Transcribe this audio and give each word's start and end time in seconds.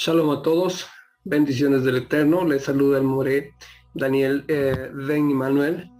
Shalom 0.00 0.30
a 0.30 0.42
todos, 0.42 0.86
bendiciones 1.24 1.82
del 1.82 1.96
Eterno, 1.96 2.44
les 2.44 2.62
saluda 2.62 2.98
el 2.98 3.02
More 3.02 3.52
Daniel 3.94 4.44
eh, 4.46 4.92
Ben 4.94 5.24
Manuel, 5.34 5.90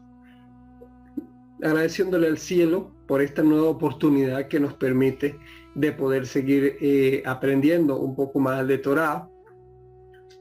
agradeciéndole 1.64 2.28
al 2.28 2.38
cielo 2.38 2.94
por 3.08 3.20
esta 3.20 3.42
nueva 3.42 3.70
oportunidad 3.70 4.46
que 4.46 4.60
nos 4.60 4.74
permite 4.74 5.36
de 5.74 5.90
poder 5.90 6.28
seguir 6.28 6.76
eh, 6.80 7.24
aprendiendo 7.26 7.98
un 7.98 8.14
poco 8.14 8.38
más 8.38 8.68
de 8.68 8.78
Torah 8.78 9.28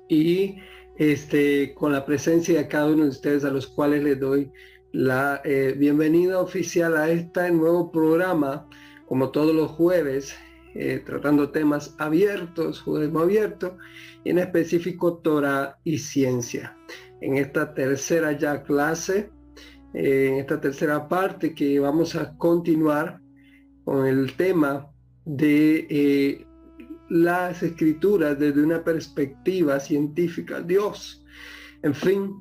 y 0.07 0.57
este, 0.97 1.73
con 1.73 1.93
la 1.93 2.05
presencia 2.05 2.59
de 2.59 2.67
cada 2.67 2.85
uno 2.85 3.05
de 3.05 3.09
ustedes 3.09 3.43
a 3.43 3.49
los 3.49 3.65
cuales 3.65 4.03
les 4.03 4.19
doy 4.19 4.51
la 4.91 5.41
eh, 5.43 5.73
bienvenida 5.75 6.39
oficial 6.39 6.95
a 6.95 7.09
este 7.09 7.49
nuevo 7.49 7.91
programa, 7.91 8.69
como 9.07 9.31
todos 9.31 9.55
los 9.55 9.71
jueves, 9.71 10.37
eh, 10.79 11.01
tratando 11.03 11.49
temas 11.49 11.95
abiertos, 11.97 12.81
judaísmo 12.81 13.21
abierto, 13.21 13.79
y 14.23 14.29
en 14.29 14.37
específico 14.37 15.17
Torah 15.17 15.79
y 15.83 15.97
ciencia. 15.97 16.77
En 17.19 17.35
esta 17.35 17.73
tercera 17.73 18.33
ya 18.33 18.61
clase, 18.61 19.31
eh, 19.95 20.27
en 20.27 20.35
esta 20.35 20.61
tercera 20.61 21.07
parte 21.07 21.55
que 21.55 21.79
vamos 21.79 22.15
a 22.15 22.37
continuar 22.37 23.19
con 23.85 24.05
el 24.05 24.35
tema 24.35 24.87
de 25.25 25.87
eh, 25.89 26.45
las 27.09 27.63
escrituras 27.63 28.37
desde 28.37 28.61
una 28.61 28.83
perspectiva 28.83 29.79
científica, 29.79 30.61
Dios. 30.61 31.25
En 31.81 31.95
fin, 31.95 32.35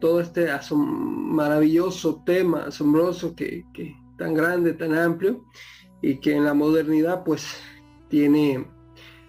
todo 0.00 0.20
este 0.20 0.46
maravilloso 0.72 2.22
tema, 2.24 2.62
asombroso, 2.62 3.34
que, 3.34 3.66
que 3.74 3.94
tan 4.16 4.32
grande, 4.32 4.72
tan 4.72 4.94
amplio, 4.94 5.44
y 6.02 6.18
que 6.20 6.36
en 6.36 6.44
la 6.44 6.54
modernidad 6.54 7.24
pues 7.24 7.44
tiene 8.08 8.66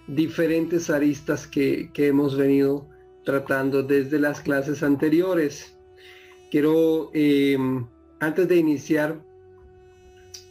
diferentes 0.08 0.90
aristas 0.90 1.48
que, 1.48 1.92
hemos 1.96 2.36
venido 2.36 2.88
tratando 3.26 3.84
desde 3.84 4.20
las 4.20 4.42
clases 4.42 4.82
anteriores. 4.82 5.78
Quiero, 6.50 7.12
em, 7.14 7.86
antes 8.20 8.48
de 8.48 8.56
iniciar, 8.56 9.22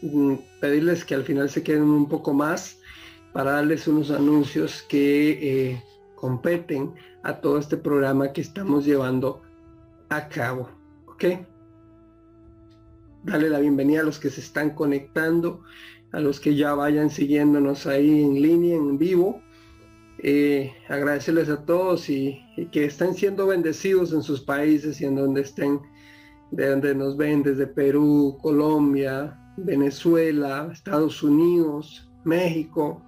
mm, 0.02 0.34
pedirles 0.60 1.04
que 1.04 1.14
al 1.14 1.24
final 1.24 1.50
se 1.50 1.62
queden 1.62 1.82
un 1.82 2.08
poco 2.08 2.32
más 2.32 2.78
para 3.32 3.52
darles 3.52 3.88
unos 3.88 4.10
anuncios 4.10 4.82
que 4.88 5.30
eh, 5.30 5.82
competen 6.14 6.94
a 7.22 7.40
todo 7.40 7.58
este 7.58 7.76
programa 7.76 8.32
que 8.32 8.40
estamos 8.40 8.84
llevando 8.84 9.42
a 10.08 10.28
cabo. 10.28 10.70
¿Ok? 11.06 11.24
Dale 13.24 13.50
la 13.50 13.58
bienvenida 13.58 14.00
a 14.00 14.04
los 14.04 14.18
que 14.20 14.30
se 14.30 14.40
están 14.40 14.70
conectando 14.70 15.62
a 16.12 16.20
los 16.20 16.40
que 16.40 16.54
ya 16.54 16.74
vayan 16.74 17.10
siguiéndonos 17.10 17.86
ahí 17.86 18.22
en 18.22 18.40
línea, 18.40 18.76
en 18.76 18.98
vivo. 18.98 19.42
Eh, 20.20 20.72
agradecerles 20.88 21.48
a 21.48 21.64
todos 21.64 22.08
y, 22.10 22.40
que 22.72 22.86
estén 22.86 23.14
siendo 23.14 23.46
bendecidos 23.46 24.12
en 24.12 24.22
sus 24.22 24.40
países 24.40 25.00
y 25.00 25.04
en 25.04 25.14
donde 25.16 25.42
estén, 25.42 25.80
de 26.50 26.70
donde 26.70 26.94
nos 26.94 27.16
ven 27.16 27.42
desde 27.42 27.66
Perú, 27.66 28.36
Colombia, 28.42 29.38
Venezuela, 29.56 30.70
Estados 30.72 31.22
Unidos, 31.22 32.10
México, 32.24 33.02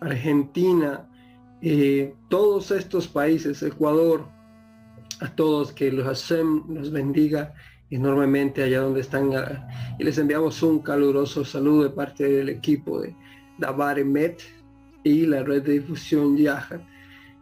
Argentina, 0.00 1.08
eh, 1.62 2.14
todos 2.28 2.70
estos 2.70 3.08
países, 3.08 3.62
Ecuador, 3.62 4.26
a 5.20 5.34
todos 5.34 5.72
que 5.72 5.90
los 5.92 6.06
hacen, 6.06 6.64
los 6.68 6.90
bendiga 6.90 7.54
enormemente 7.90 8.62
allá 8.62 8.80
donde 8.80 9.00
están 9.00 9.32
y 9.98 10.04
les 10.04 10.18
enviamos 10.18 10.62
un 10.62 10.78
caluroso 10.80 11.44
saludo 11.44 11.84
de 11.84 11.90
parte 11.90 12.24
del 12.24 12.48
equipo 12.48 13.00
de 13.00 13.14
Dabar 13.58 14.02
Met 14.04 14.40
y 15.02 15.26
la 15.26 15.42
red 15.42 15.62
de 15.62 15.80
difusión 15.80 16.36
Yahat. 16.36 16.80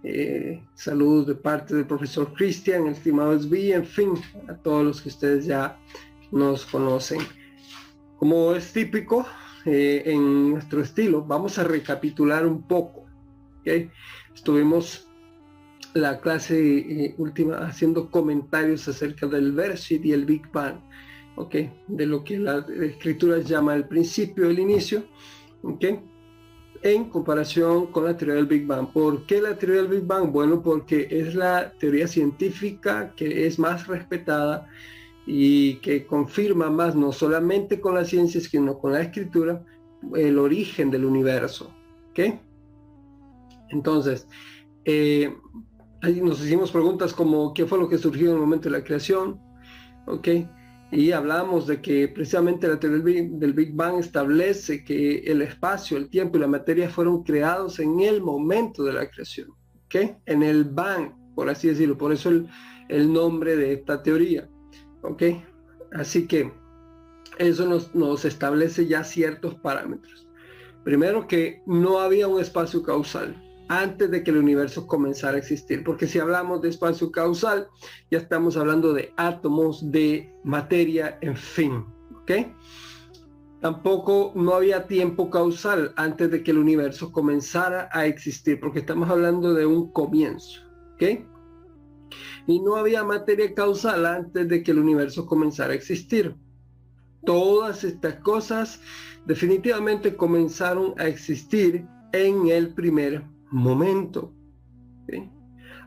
Eh, 0.05 0.63
saludos 0.75 1.27
de 1.27 1.35
parte 1.35 1.75
del 1.75 1.87
profesor 1.87 2.33
Cristian, 2.33 2.87
estimado 2.87 3.39
SB, 3.39 3.75
en 3.75 3.85
fin, 3.85 4.15
a 4.49 4.55
todos 4.55 4.85
los 4.85 5.03
que 5.03 5.09
ustedes 5.09 5.47
ya 5.47 5.77
nos 6.31 6.65
conocen. 6.67 7.21
Como 8.17 8.55
es 8.55 8.73
típico 8.73 9.27
eh, 9.65 10.03
en 10.07 10.51
nuestro 10.51 10.83
estilo, 10.83 11.25
vamos 11.25 11.59
a 11.59 11.65
recapitular 11.65 12.47
un 12.47 12.63
poco. 12.63 13.07
Estuvimos 14.35 15.08
la 16.01 16.21
clase 16.21 16.57
eh, 16.57 17.15
última 17.19 17.59
haciendo 17.59 18.11
comentarios 18.11 18.89
acerca 18.89 19.27
del 19.27 19.53
Versit 19.53 20.05
y 20.05 20.13
el 20.13 20.25
Big 20.25 20.51
Bang, 20.53 20.77
¿ok? 21.37 21.55
De 21.89 22.07
lo 22.07 22.25
que 22.25 22.39
la 22.39 22.65
escritura 22.83 23.39
llama 23.39 23.75
el 23.75 23.87
principio, 23.87 24.49
el 24.49 24.59
inicio, 24.59 25.05
¿ok? 25.63 25.85
En 26.83 27.11
comparación 27.11 27.89
con 27.89 28.05
la 28.05 28.17
teoría 28.17 28.37
del 28.37 28.47
Big 28.47 28.67
Bang. 28.67 28.93
¿Por 28.93 29.27
qué 29.27 29.43
la 29.43 29.59
teoría 29.59 29.83
del 29.83 29.91
Big 29.91 30.07
Bang? 30.07 30.31
Bueno, 30.31 30.63
porque 30.63 31.09
es 31.11 31.35
la 31.35 31.73
teoría 31.79 32.07
científica 32.07 33.13
que 33.17 33.47
es 33.47 33.59
más 33.59 33.87
respetada 33.87 34.69
y 35.27 35.75
que 35.77 36.07
confirma 36.07 36.71
más, 36.71 36.95
no 36.95 37.13
solamente 37.13 37.81
con 37.81 37.95
la 37.95 38.05
ciencia, 38.05 38.41
sino 38.41 38.79
con 38.79 38.93
la 38.93 39.03
escritura, 39.03 39.65
el 40.15 40.39
origen 40.39 40.91
del 40.91 41.05
universo, 41.05 41.75
¿ok? 42.11 42.41
Entonces, 43.71 44.27
eh, 44.85 45.37
Ahí 46.01 46.21
nos 46.21 46.41
hicimos 46.45 46.71
preguntas 46.71 47.13
como 47.13 47.53
qué 47.53 47.67
fue 47.67 47.79
lo 47.79 47.89
que 47.89 47.99
surgió 47.99 48.29
en 48.29 48.35
el 48.35 48.41
momento 48.41 48.69
de 48.69 48.79
la 48.79 48.85
creación, 48.85 49.41
¿ok? 50.07 50.29
Y 50.93 51.11
hablamos 51.11 51.67
de 51.67 51.83
que 51.83 52.07
precisamente 52.07 52.69
la 52.69 52.79
teoría 52.79 53.27
del 53.29 53.53
Big 53.53 53.75
Bang 53.75 53.99
establece 53.99 54.85
que 54.85 55.19
el 55.19 55.43
espacio, 55.43 55.97
el 55.97 56.09
tiempo 56.09 56.37
y 56.37 56.41
la 56.41 56.47
materia 56.47 56.89
fueron 56.89 57.25
creados 57.25 57.81
en 57.81 57.99
el 58.01 58.23
momento 58.23 58.85
de 58.85 58.93
la 58.93 59.11
creación, 59.11 59.51
¿ok? 59.87 59.97
En 60.27 60.43
el 60.45 60.65
Bang, 60.65 61.13
por 61.35 61.51
así 61.51 61.69
decirlo, 61.69 61.99
por 61.99 62.13
eso 62.13 62.31
el, 62.31 63.13
nombre 63.13 63.57
de 63.57 63.73
esta 63.73 64.03
teoría, 64.03 64.49
¿ok? 65.03 65.23
Así 65.93 66.29
que 66.29 66.53
eso 67.39 67.83
nos 67.93 68.25
establece 68.25 68.87
ya 68.87 69.03
ciertos 69.03 69.57
parámetros. 69.57 70.29
Primero 70.85 71.27
que 71.27 71.61
no 71.67 71.99
había 71.99 72.29
un 72.29 72.41
espacio 72.41 72.83
causal, 72.83 73.37
antes 73.69 74.11
de 74.11 74.23
que 74.23 74.31
el 74.31 74.39
universo 74.39 74.87
comenzara 74.87 75.37
a 75.37 75.39
existir. 75.39 75.85
Porque 75.85 76.07
si 76.07 76.19
hablamos 76.19 76.63
de 76.63 76.71
espacio 76.71 77.13
causal, 77.13 77.69
ya 78.11 78.19
estamos 78.19 78.57
hablando 78.57 78.93
de 78.93 79.13
átomos, 79.17 79.91
de 79.91 80.33
materia, 80.45 81.19
en 81.21 81.37
fin. 81.37 81.85
¿Ok? 82.23 82.33
Tampoco 83.61 84.33
no 84.35 84.55
había 84.55 84.87
tiempo 84.87 85.31
causal 85.31 85.93
antes 85.97 86.31
de 86.31 86.43
que 86.43 86.53
el 86.53 86.59
universo 86.59 87.11
comenzara 87.13 87.89
a 87.93 88.07
existir, 88.07 88.61
porque 88.61 88.81
estamos 88.81 89.11
hablando 89.11 89.55
de 89.55 89.67
un 89.67 89.93
comienzo. 89.93 90.63
¿Ok? 90.95 91.25
Y 92.47 92.61
no 92.61 92.77
había 92.77 93.05
materia 93.05 93.55
causal 93.55 94.07
antes 94.07 94.49
de 94.49 94.63
que 94.63 94.71
el 94.71 94.79
universo 94.79 95.27
comenzara 95.27 95.73
a 95.73 95.77
existir. 95.77 96.35
Todas 97.25 97.85
estas 97.85 98.15
cosas 98.21 98.81
definitivamente 99.27 100.17
comenzaron 100.17 100.95
a 100.99 101.07
existir 101.07 101.87
en 102.13 102.49
el 102.49 102.73
primer 102.73 103.23
momento. 103.51 104.33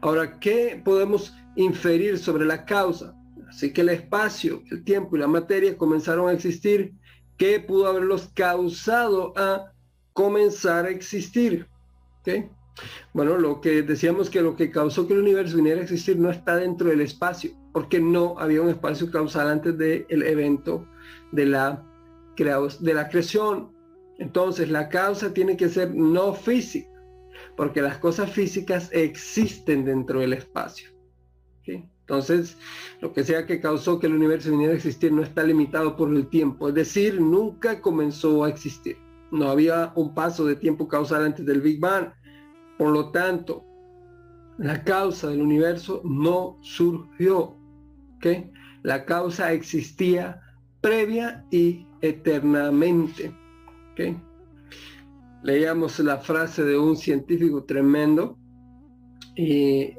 Ahora, 0.02 0.40
¿qué 0.40 0.82
podemos 0.84 1.34
inferir 1.56 2.18
sobre 2.18 2.46
la 2.46 2.66
causa? 2.66 3.16
Así 3.48 3.72
que 3.72 3.82
el 3.82 3.90
espacio, 3.90 4.64
el 4.72 4.84
tiempo 4.84 5.16
y 5.16 5.20
la 5.20 5.28
materia 5.28 5.78
comenzaron 5.78 6.30
a 6.30 6.34
existir. 6.34 6.94
¿Qué 7.38 7.60
pudo 7.60 7.88
haberlos 7.88 8.30
causado 8.34 9.34
a 9.38 9.72
comenzar 10.14 10.86
a 10.86 10.90
existir? 10.90 11.68
Bueno, 13.14 13.38
lo 13.38 13.62
que 13.62 13.82
decíamos 13.82 14.30
que 14.30 14.42
lo 14.42 14.56
que 14.56 14.72
causó 14.72 15.08
que 15.08 15.14
el 15.14 15.20
universo 15.20 15.58
viniera 15.58 15.82
a 15.82 15.84
existir 15.84 16.18
no 16.18 16.32
está 16.32 16.56
dentro 16.56 16.90
del 16.90 17.02
espacio, 17.02 17.52
porque 17.74 18.00
no 18.00 18.40
había 18.40 18.62
un 18.62 18.70
espacio 18.70 19.12
causal 19.12 19.50
antes 19.50 19.78
del 19.78 20.06
evento 20.24 20.88
de 21.32 21.46
la 21.46 21.84
creación. 22.36 23.72
Entonces, 24.18 24.70
la 24.70 24.90
causa 24.90 25.34
tiene 25.34 25.58
que 25.58 25.70
ser 25.70 25.94
no 25.94 26.34
física 26.34 26.91
porque 27.56 27.82
las 27.82 27.98
cosas 27.98 28.32
físicas 28.32 28.90
existen 28.92 29.86
dentro 29.86 30.20
del 30.20 30.34
espacio. 30.34 30.90
Entonces, 32.12 32.58
lo 33.00 33.14
que 33.14 33.24
sea 33.24 33.46
que 33.46 33.62
causó 33.62 33.98
que 33.98 34.08
el 34.08 34.16
universo 34.16 34.52
viniera 34.52 34.74
a 34.74 34.76
existir 34.76 35.14
no 35.14 35.24
está 35.24 35.44
limitado 35.44 35.96
por 35.96 36.10
el 36.10 36.28
tiempo, 36.28 36.68
es 36.68 36.76
decir, 36.76 37.22
nunca 37.22 37.80
comenzó 37.80 38.44
a 38.44 38.50
existir. 38.50 38.98
No 39.32 39.48
había 39.48 39.94
un 39.96 40.14
paso 40.14 40.46
de 40.46 40.58
tiempo 40.58 40.90
causal 40.90 41.24
antes 41.24 41.46
del 41.46 41.62
Big 41.62 41.80
Bang. 41.80 42.10
Por 42.78 42.92
lo 42.92 43.12
tanto, 43.12 43.64
la 44.58 44.84
causa 44.84 45.30
del 45.30 45.42
universo 45.42 46.02
no 46.04 46.58
surgió. 46.62 47.56
La 48.84 49.06
causa 49.06 49.54
existía 49.54 50.42
previa 50.82 51.46
y 51.50 51.88
eternamente. 52.02 53.34
Leíamos 55.44 56.00
la 56.00 56.18
frase 56.18 56.64
de 56.64 56.78
un 56.78 56.96
científico 56.96 57.64
tremendo, 57.64 58.38
y 59.36 59.94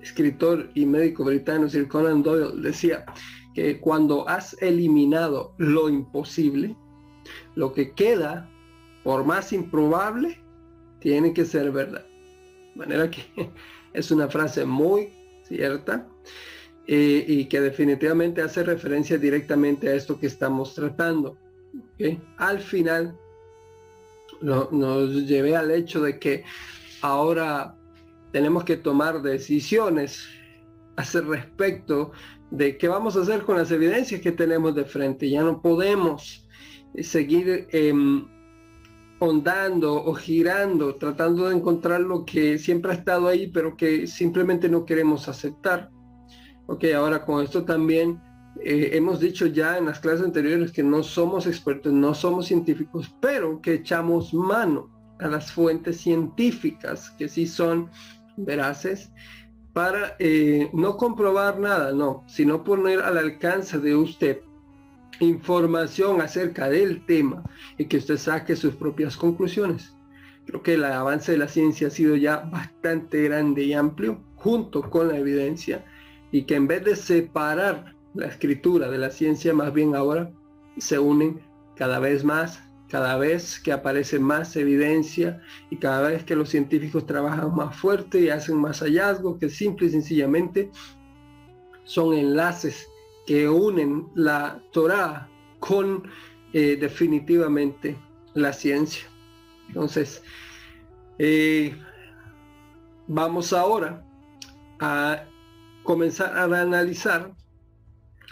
escritor 0.00 0.70
y 0.74 0.86
médico 0.86 1.24
británico, 1.24 1.68
Sir 1.68 1.88
Conan 1.88 2.22
Doyle, 2.22 2.60
decía 2.62 3.04
que 3.54 3.80
cuando 3.80 4.28
has 4.28 4.56
eliminado 4.62 5.54
lo 5.58 5.88
imposible, 5.88 6.76
lo 7.54 7.72
que 7.72 7.92
queda, 7.92 8.48
por 9.04 9.24
más 9.24 9.52
improbable, 9.52 10.40
tiene 11.00 11.32
que 11.32 11.44
ser 11.44 11.70
verdad. 11.72 12.06
De 12.74 12.78
manera 12.78 13.10
que 13.10 13.22
es 13.92 14.10
una 14.10 14.28
frase 14.28 14.64
muy 14.64 15.12
cierta 15.42 16.06
eh, 16.86 17.24
y 17.26 17.46
que 17.46 17.60
definitivamente 17.60 18.42
hace 18.42 18.62
referencia 18.62 19.18
directamente 19.18 19.88
a 19.88 19.94
esto 19.94 20.18
que 20.18 20.26
estamos 20.26 20.74
tratando. 20.74 21.36
Al 22.36 22.60
final 22.60 23.18
nos 24.40 25.26
llevé 25.26 25.56
al 25.56 25.70
hecho 25.70 26.02
de 26.02 26.18
que 26.18 26.44
ahora 27.02 27.76
tenemos 28.32 28.64
que 28.64 28.76
tomar 28.76 29.22
decisiones 29.22 30.28
hacer 30.96 31.26
respecto 31.26 32.12
de 32.50 32.76
qué 32.76 32.88
vamos 32.88 33.16
a 33.16 33.20
hacer 33.20 33.42
con 33.42 33.56
las 33.56 33.70
evidencias 33.70 34.20
que 34.20 34.32
tenemos 34.32 34.74
de 34.74 34.84
frente. 34.84 35.30
Ya 35.30 35.42
no 35.42 35.62
podemos 35.62 36.46
seguir 37.00 37.68
eh, 37.70 37.94
o 39.20 40.14
girando, 40.14 40.94
tratando 40.96 41.48
de 41.48 41.56
encontrar 41.56 42.00
lo 42.00 42.24
que 42.24 42.58
siempre 42.58 42.92
ha 42.92 42.94
estado 42.94 43.28
ahí, 43.28 43.48
pero 43.48 43.76
que 43.76 44.06
simplemente 44.06 44.68
no 44.68 44.84
queremos 44.84 45.28
aceptar. 45.28 45.90
Ok, 46.66 46.84
ahora 46.94 47.24
con 47.24 47.42
esto 47.42 47.64
también 47.64 48.20
eh, 48.62 48.90
hemos 48.92 49.20
dicho 49.20 49.46
ya 49.46 49.78
en 49.78 49.86
las 49.86 50.00
clases 50.00 50.24
anteriores 50.24 50.72
que 50.72 50.82
no 50.82 51.02
somos 51.02 51.46
expertos, 51.46 51.92
no 51.92 52.14
somos 52.14 52.46
científicos, 52.46 53.14
pero 53.20 53.60
que 53.60 53.74
echamos 53.74 54.32
mano 54.34 54.90
a 55.20 55.28
las 55.28 55.52
fuentes 55.52 56.00
científicas 56.00 57.10
que 57.18 57.28
sí 57.28 57.46
son 57.46 57.90
veraces 58.36 59.10
para 59.72 60.16
eh, 60.18 60.70
no 60.72 60.96
comprobar 60.96 61.58
nada, 61.58 61.92
no, 61.92 62.24
sino 62.26 62.64
poner 62.64 63.00
al 63.00 63.18
alcance 63.18 63.78
de 63.78 63.94
usted 63.94 64.40
información 65.20 66.20
acerca 66.20 66.68
del 66.68 67.04
tema 67.06 67.42
y 67.76 67.86
que 67.86 67.98
usted 67.98 68.16
saque 68.16 68.56
sus 68.56 68.74
propias 68.74 69.16
conclusiones. 69.16 69.94
Creo 70.46 70.62
que 70.62 70.74
el 70.74 70.84
avance 70.84 71.32
de 71.32 71.38
la 71.38 71.48
ciencia 71.48 71.88
ha 71.88 71.90
sido 71.90 72.16
ya 72.16 72.38
bastante 72.38 73.22
grande 73.24 73.64
y 73.64 73.74
amplio 73.74 74.20
junto 74.36 74.88
con 74.88 75.08
la 75.08 75.18
evidencia 75.18 75.84
y 76.32 76.42
que 76.42 76.54
en 76.54 76.66
vez 76.66 76.84
de 76.84 76.96
separar 76.96 77.94
la 78.14 78.26
escritura 78.26 78.90
de 78.90 78.98
la 78.98 79.10
ciencia, 79.10 79.52
más 79.52 79.72
bien 79.72 79.94
ahora 79.94 80.30
se 80.78 80.98
unen 80.98 81.40
cada 81.76 81.98
vez 81.98 82.24
más, 82.24 82.62
cada 82.88 83.16
vez 83.16 83.60
que 83.60 83.72
aparece 83.72 84.18
más 84.18 84.56
evidencia 84.56 85.40
y 85.70 85.76
cada 85.76 86.08
vez 86.08 86.24
que 86.24 86.36
los 86.36 86.48
científicos 86.48 87.06
trabajan 87.06 87.54
más 87.54 87.76
fuerte 87.76 88.20
y 88.20 88.30
hacen 88.30 88.56
más 88.56 88.80
hallazgos 88.80 89.38
que 89.38 89.48
simple 89.48 89.86
y 89.86 89.90
sencillamente 89.90 90.70
son 91.84 92.14
enlaces 92.14 92.86
que 93.26 93.48
unen 93.48 94.08
la 94.14 94.62
Torah 94.72 95.28
con 95.58 96.02
eh, 96.52 96.76
definitivamente 96.80 97.96
la 98.34 98.52
ciencia. 98.52 99.04
Entonces, 99.68 100.22
eh, 101.18 101.76
vamos 103.06 103.52
ahora 103.52 104.02
a 104.80 105.24
comenzar 105.82 106.36
a 106.36 106.44
analizar 106.44 107.32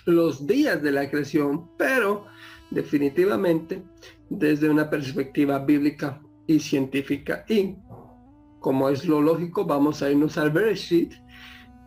los 0.06 0.46
días 0.46 0.82
de 0.82 0.92
la 0.92 1.10
creación, 1.10 1.68
pero 1.76 2.26
definitivamente 2.70 3.82
desde 4.30 4.70
una 4.70 4.88
perspectiva 4.88 5.58
bíblica 5.58 6.20
y 6.46 6.60
científica. 6.60 7.44
Y 7.48 7.76
como 8.60 8.88
es 8.88 9.04
lo 9.04 9.20
lógico, 9.20 9.64
vamos 9.64 10.02
a 10.02 10.10
irnos 10.10 10.38
al 10.38 10.50
Bereshit, 10.50 11.12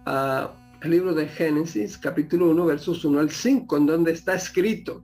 al 0.06 0.52
libro 0.84 1.14
de 1.14 1.28
Génesis, 1.28 1.98
capítulo 1.98 2.50
1, 2.52 2.66
versos 2.66 3.04
1 3.04 3.20
al 3.20 3.30
5, 3.30 3.78
en 3.78 3.86
donde 3.86 4.12
está 4.12 4.36
escrito, 4.36 5.04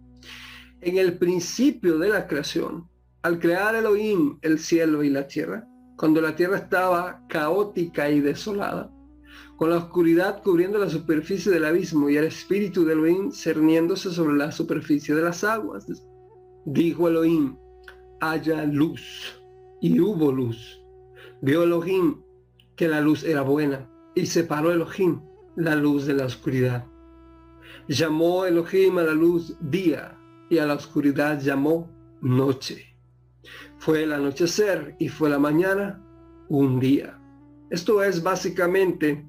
en 0.82 0.98
el 0.98 1.18
principio 1.18 1.98
de 1.98 2.10
la 2.10 2.28
creación, 2.28 2.90
al 3.24 3.40
crear 3.40 3.76
Elohim 3.76 4.38
el 4.42 4.60
cielo 4.60 5.04
y 5.04 5.10
la 5.10 5.26
tierra, 5.28 5.68
cuando 5.98 6.22
la 6.22 6.36
tierra 6.36 6.58
estaba 6.58 7.26
caótica 7.28 8.10
y 8.10 8.20
desolada, 8.20 8.92
con 9.58 9.70
la 9.70 9.78
oscuridad 9.78 10.42
cubriendo 10.44 10.78
la 10.78 10.90
superficie 10.90 11.52
del 11.52 11.66
abismo 11.66 12.10
y 12.10 12.18
el 12.18 12.26
espíritu 12.26 12.86
de 12.86 12.94
Elohim 12.94 13.32
cerniéndose 13.32 14.12
sobre 14.12 14.36
la 14.36 14.52
superficie 14.52 15.16
de 15.16 15.22
las 15.22 15.44
aguas. 15.44 15.86
Dijo 16.66 17.08
Elohim, 17.08 17.56
haya 18.20 18.66
luz, 18.66 19.42
y 19.82 20.00
hubo 20.00 20.32
luz. 20.32 20.82
Vio 21.42 21.64
Elohim 21.64 22.22
que 22.76 22.88
la 22.88 23.02
luz 23.02 23.24
era 23.24 23.42
buena, 23.42 23.90
y 24.16 24.26
separó 24.26 24.72
Elohim 24.72 25.22
la 25.56 25.76
luz 25.76 26.06
de 26.06 26.16
la 26.16 26.26
oscuridad. 26.26 26.86
Llamó 27.88 28.46
Elohim 28.46 28.98
a 28.98 29.04
la 29.04 29.14
luz 29.14 29.56
día, 29.62 30.18
y 30.50 30.58
a 30.58 30.66
la 30.66 30.74
oscuridad 30.74 31.42
llamó 31.42 31.90
noche. 32.22 32.96
Fue 33.78 34.04
el 34.04 34.14
anochecer 34.14 34.96
y 35.00 35.10
fue 35.10 35.30
la 35.30 35.40
mañana 35.40 36.04
un 36.50 36.80
día. 36.80 37.20
Esto 37.70 38.04
es 38.04 38.24
básicamente 38.24 39.26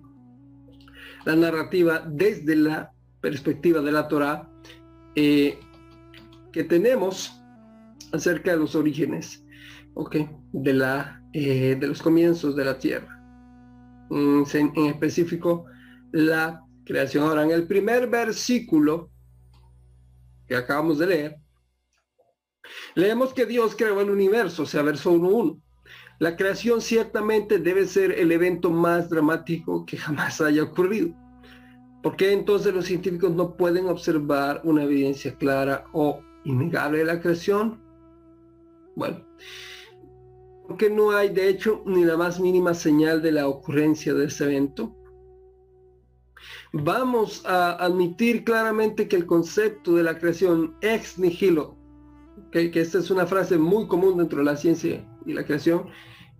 la 1.26 1.34
narrativa 1.34 2.02
desde 2.06 2.54
la 2.56 2.92
perspectiva 3.20 3.80
de 3.80 3.92
la 3.92 4.06
Torah 4.06 4.48
eh, 5.16 5.58
que 6.52 6.64
tenemos 6.64 7.42
acerca 8.12 8.52
de 8.52 8.58
los 8.58 8.76
orígenes 8.76 9.44
okay, 9.94 10.30
de, 10.52 10.72
la, 10.72 11.20
eh, 11.32 11.76
de 11.78 11.86
los 11.88 12.00
comienzos 12.00 12.54
de 12.54 12.64
la 12.64 12.78
tierra. 12.78 13.12
Mm, 14.08 14.44
en, 14.54 14.86
específico, 14.86 15.66
la 16.12 16.62
creación. 16.84 17.24
Ahora, 17.24 17.42
en 17.42 17.50
el 17.50 17.66
primer 17.66 18.06
versículo 18.08 19.10
que 20.46 20.54
acabamos 20.54 20.98
de 20.98 21.06
leer, 21.08 21.36
leemos 22.94 23.34
que 23.34 23.46
Dios 23.46 23.74
creó 23.76 24.00
el 24.00 24.10
universo, 24.10 24.62
o 24.62 24.66
sea, 24.66 24.82
verso 24.82 25.12
1.1. 25.12 25.60
La 26.18 26.34
creación 26.34 26.80
ciertamente 26.80 27.58
debe 27.58 27.86
ser 27.86 28.12
el 28.12 28.32
evento 28.32 28.70
más 28.70 29.10
dramático 29.10 29.84
que 29.84 29.98
jamás 29.98 30.40
haya 30.40 30.62
ocurrido. 30.62 31.14
¿Por 32.02 32.16
qué 32.16 32.32
entonces 32.32 32.72
los 32.72 32.86
científicos 32.86 33.32
no 33.32 33.56
pueden 33.56 33.86
observar 33.86 34.62
una 34.64 34.84
evidencia 34.84 35.36
clara 35.36 35.84
o 35.92 36.20
innegable 36.44 36.98
de 36.98 37.04
la 37.04 37.20
creación? 37.20 37.82
Bueno, 38.94 39.26
porque 40.66 40.88
no 40.88 41.10
hay 41.10 41.28
de 41.28 41.48
hecho 41.48 41.82
ni 41.84 42.04
la 42.04 42.16
más 42.16 42.40
mínima 42.40 42.72
señal 42.72 43.20
de 43.20 43.32
la 43.32 43.46
ocurrencia 43.46 44.14
de 44.14 44.26
ese 44.26 44.44
evento. 44.44 44.96
Vamos 46.72 47.44
a 47.44 47.72
admitir 47.72 48.44
claramente 48.44 49.06
que 49.06 49.16
el 49.16 49.26
concepto 49.26 49.96
de 49.96 50.02
la 50.02 50.18
creación 50.18 50.76
ex 50.80 51.18
nihilo, 51.18 51.76
que 52.52 52.70
esta 52.74 52.98
es 52.98 53.10
una 53.10 53.26
frase 53.26 53.58
muy 53.58 53.86
común 53.86 54.16
dentro 54.16 54.38
de 54.38 54.44
la 54.44 54.56
ciencia 54.56 55.04
y 55.26 55.32
la 55.32 55.44
creación, 55.44 55.88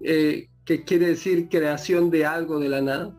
eh, 0.00 0.48
que 0.64 0.84
quiere 0.84 1.08
decir 1.08 1.48
creación 1.48 2.10
de 2.10 2.26
algo 2.26 2.58
de 2.58 2.68
la 2.68 2.80
nada, 2.80 3.16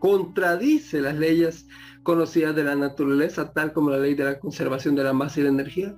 contradice 0.00 1.00
las 1.00 1.16
leyes 1.16 1.66
conocidas 2.02 2.54
de 2.54 2.64
la 2.64 2.76
naturaleza, 2.76 3.52
tal 3.52 3.72
como 3.72 3.90
la 3.90 3.98
ley 3.98 4.14
de 4.14 4.24
la 4.24 4.38
conservación 4.38 4.94
de 4.94 5.04
la 5.04 5.12
masa 5.12 5.40
y 5.40 5.44
la 5.44 5.48
energía. 5.48 5.96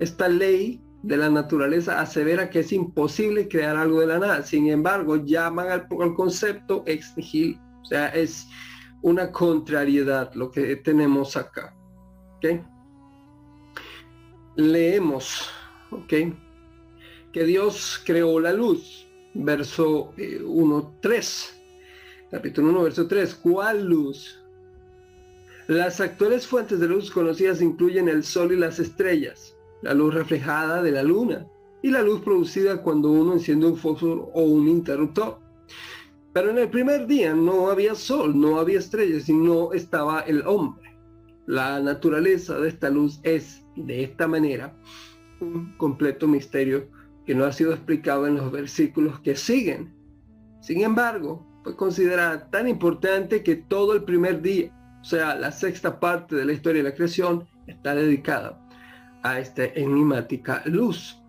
Esta 0.00 0.28
ley 0.28 0.82
de 1.02 1.16
la 1.16 1.28
naturaleza 1.28 2.00
asevera 2.00 2.50
que 2.50 2.60
es 2.60 2.72
imposible 2.72 3.48
crear 3.48 3.76
algo 3.76 4.00
de 4.00 4.06
la 4.06 4.18
nada. 4.18 4.42
Sin 4.42 4.68
embargo, 4.68 5.16
llaman 5.16 5.68
al, 5.70 5.86
concepto 6.14 6.82
ex. 6.86 7.14
O 7.18 7.84
sea, 7.84 8.08
es 8.08 8.48
una 9.02 9.30
contrariedad 9.30 10.32
lo 10.34 10.50
que 10.50 10.76
tenemos 10.76 11.36
acá. 11.36 11.74
Leemos, 14.56 15.50
¿ok? 15.90 16.14
Que 17.32 17.44
Dios 17.44 18.02
creó 18.04 18.40
la 18.40 18.52
luz. 18.52 19.06
Verso 19.34 20.12
1, 20.16 20.78
eh, 20.78 20.98
3. 21.00 21.60
Capítulo 22.30 22.70
1, 22.70 22.82
verso 22.82 23.06
3. 23.06 23.34
¿Cuál 23.36 23.84
luz? 23.84 24.42
Las 25.66 26.00
actuales 26.00 26.46
fuentes 26.46 26.80
de 26.80 26.88
luz 26.88 27.10
conocidas 27.10 27.60
incluyen 27.60 28.08
el 28.08 28.24
sol 28.24 28.52
y 28.52 28.56
las 28.56 28.78
estrellas 28.78 29.54
la 29.82 29.94
luz 29.94 30.14
reflejada 30.14 30.82
de 30.82 30.90
la 30.90 31.02
luna 31.02 31.46
y 31.82 31.90
la 31.90 32.02
luz 32.02 32.20
producida 32.22 32.82
cuando 32.82 33.10
uno 33.10 33.34
enciende 33.34 33.66
un 33.66 33.76
fósforo 33.76 34.30
o 34.34 34.42
un 34.42 34.68
interruptor. 34.68 35.38
Pero 36.32 36.50
en 36.50 36.58
el 36.58 36.68
primer 36.68 37.06
día 37.06 37.34
no 37.34 37.70
había 37.70 37.94
sol, 37.94 38.38
no 38.38 38.58
había 38.58 38.78
estrellas 38.78 39.28
y 39.28 39.32
no 39.32 39.72
estaba 39.72 40.20
el 40.20 40.42
hombre. 40.46 40.96
La 41.46 41.80
naturaleza 41.80 42.58
de 42.58 42.68
esta 42.68 42.90
luz 42.90 43.20
es, 43.22 43.64
de 43.76 44.04
esta 44.04 44.26
manera, 44.26 44.76
un 45.40 45.76
completo 45.76 46.26
misterio 46.26 46.88
que 47.26 47.34
no 47.34 47.44
ha 47.44 47.52
sido 47.52 47.72
explicado 47.72 48.26
en 48.26 48.36
los 48.36 48.50
versículos 48.50 49.20
que 49.20 49.36
siguen. 49.36 49.94
Sin 50.60 50.82
embargo, 50.82 51.46
fue 51.62 51.76
considerada 51.76 52.48
tan 52.50 52.68
importante 52.68 53.42
que 53.42 53.56
todo 53.56 53.92
el 53.94 54.04
primer 54.04 54.40
día, 54.40 54.72
o 55.00 55.04
sea, 55.04 55.34
la 55.34 55.52
sexta 55.52 56.00
parte 56.00 56.36
de 56.36 56.44
la 56.44 56.52
historia 56.52 56.82
de 56.82 56.88
la 56.88 56.94
creación, 56.94 57.46
está 57.66 57.94
dedicada 57.94 58.58
a 59.22 59.38
esta 59.38 59.64
enigmática 59.64 60.62
luz. 60.64 61.22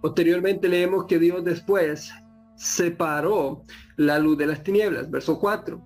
Posteriormente 0.00 0.68
leemos 0.68 1.06
que 1.06 1.18
Dios 1.18 1.44
después 1.44 2.12
separó 2.54 3.64
la 3.96 4.18
luz 4.18 4.38
de 4.38 4.46
las 4.46 4.62
tinieblas, 4.62 5.10
verso 5.10 5.38
4. 5.38 5.82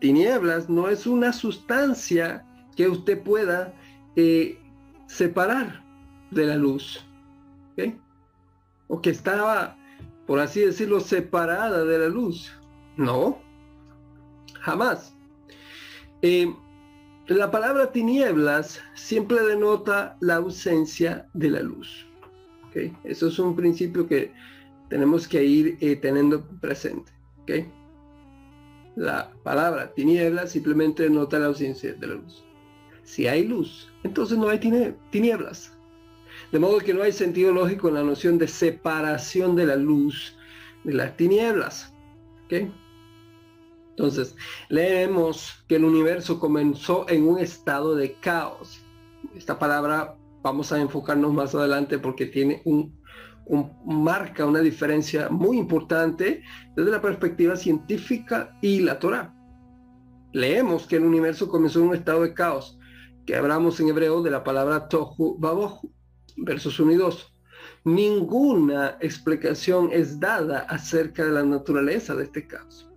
Tinieblas 0.00 0.68
no 0.68 0.88
es 0.88 1.06
una 1.06 1.32
sustancia 1.32 2.44
que 2.76 2.88
usted 2.88 3.22
pueda 3.22 3.74
eh, 4.16 4.58
separar 5.06 5.87
de 6.30 6.46
la 6.46 6.56
luz. 6.56 7.04
O 8.88 9.00
que 9.02 9.10
estaba 9.10 9.78
por 10.28 10.40
así 10.40 10.60
decirlo, 10.60 11.00
separada 11.00 11.86
de 11.86 11.98
la 12.00 12.08
luz. 12.08 12.52
No, 12.98 13.38
jamás. 14.60 15.16
Eh, 16.20 16.54
la 17.28 17.50
palabra 17.50 17.90
tinieblas 17.92 18.78
siempre 18.94 19.40
denota 19.40 20.18
la 20.20 20.36
ausencia 20.36 21.26
de 21.32 21.48
la 21.48 21.62
luz. 21.62 22.06
Eso 23.04 23.28
es 23.28 23.38
un 23.38 23.56
principio 23.56 24.06
que 24.06 24.30
tenemos 24.90 25.26
que 25.26 25.42
ir 25.42 25.78
eh, 25.80 25.96
teniendo 25.96 26.46
presente. 26.60 27.10
La 28.96 29.32
palabra 29.42 29.94
tinieblas 29.94 30.52
simplemente 30.52 31.04
denota 31.04 31.38
la 31.38 31.46
ausencia 31.46 31.94
de 31.94 32.06
la 32.06 32.14
luz. 32.16 32.44
Si 33.02 33.26
hay 33.26 33.48
luz, 33.48 33.90
entonces 34.04 34.36
no 34.36 34.50
hay 34.50 34.60
tinieblas. 35.10 35.72
De 36.52 36.58
modo 36.58 36.78
que 36.78 36.94
no 36.94 37.02
hay 37.02 37.12
sentido 37.12 37.52
lógico 37.52 37.88
en 37.88 37.94
la 37.94 38.02
noción 38.02 38.38
de 38.38 38.48
separación 38.48 39.56
de 39.56 39.66
la 39.66 39.76
luz 39.76 40.36
de 40.84 40.94
las 40.94 41.16
tinieblas. 41.16 41.92
Entonces, 43.90 44.36
leemos 44.68 45.64
que 45.68 45.76
el 45.76 45.84
universo 45.84 46.38
comenzó 46.38 47.08
en 47.08 47.26
un 47.28 47.38
estado 47.38 47.94
de 47.94 48.14
caos. 48.20 48.80
Esta 49.34 49.58
palabra 49.58 50.16
vamos 50.42 50.72
a 50.72 50.80
enfocarnos 50.80 51.32
más 51.32 51.54
adelante 51.54 51.98
porque 51.98 52.26
tiene 52.26 52.62
un, 52.64 52.96
marca 53.84 54.46
una 54.46 54.60
diferencia 54.60 55.28
muy 55.30 55.58
importante 55.58 56.42
desde 56.76 56.90
la 56.90 57.00
perspectiva 57.00 57.56
científica 57.56 58.56
y 58.62 58.80
la 58.80 58.98
Torah. 58.98 59.34
Leemos 60.32 60.86
que 60.86 60.96
el 60.96 61.04
universo 61.04 61.48
comenzó 61.48 61.80
en 61.80 61.88
un 61.88 61.94
estado 61.94 62.22
de 62.22 62.34
caos, 62.34 62.78
que 63.26 63.36
hablamos 63.36 63.80
en 63.80 63.88
hebreo 63.88 64.22
de 64.22 64.30
la 64.30 64.44
palabra 64.44 64.88
tohu 64.88 65.38
babohu, 65.38 65.92
versos 66.38 66.78
1 66.78 66.92
y 66.92 66.96
2. 66.96 67.34
Ninguna 67.84 68.98
explicación 69.00 69.90
es 69.92 70.20
dada 70.20 70.60
acerca 70.60 71.24
de 71.24 71.32
la 71.32 71.42
naturaleza 71.42 72.14
de 72.14 72.24
este 72.24 72.46
caos. 72.46 72.90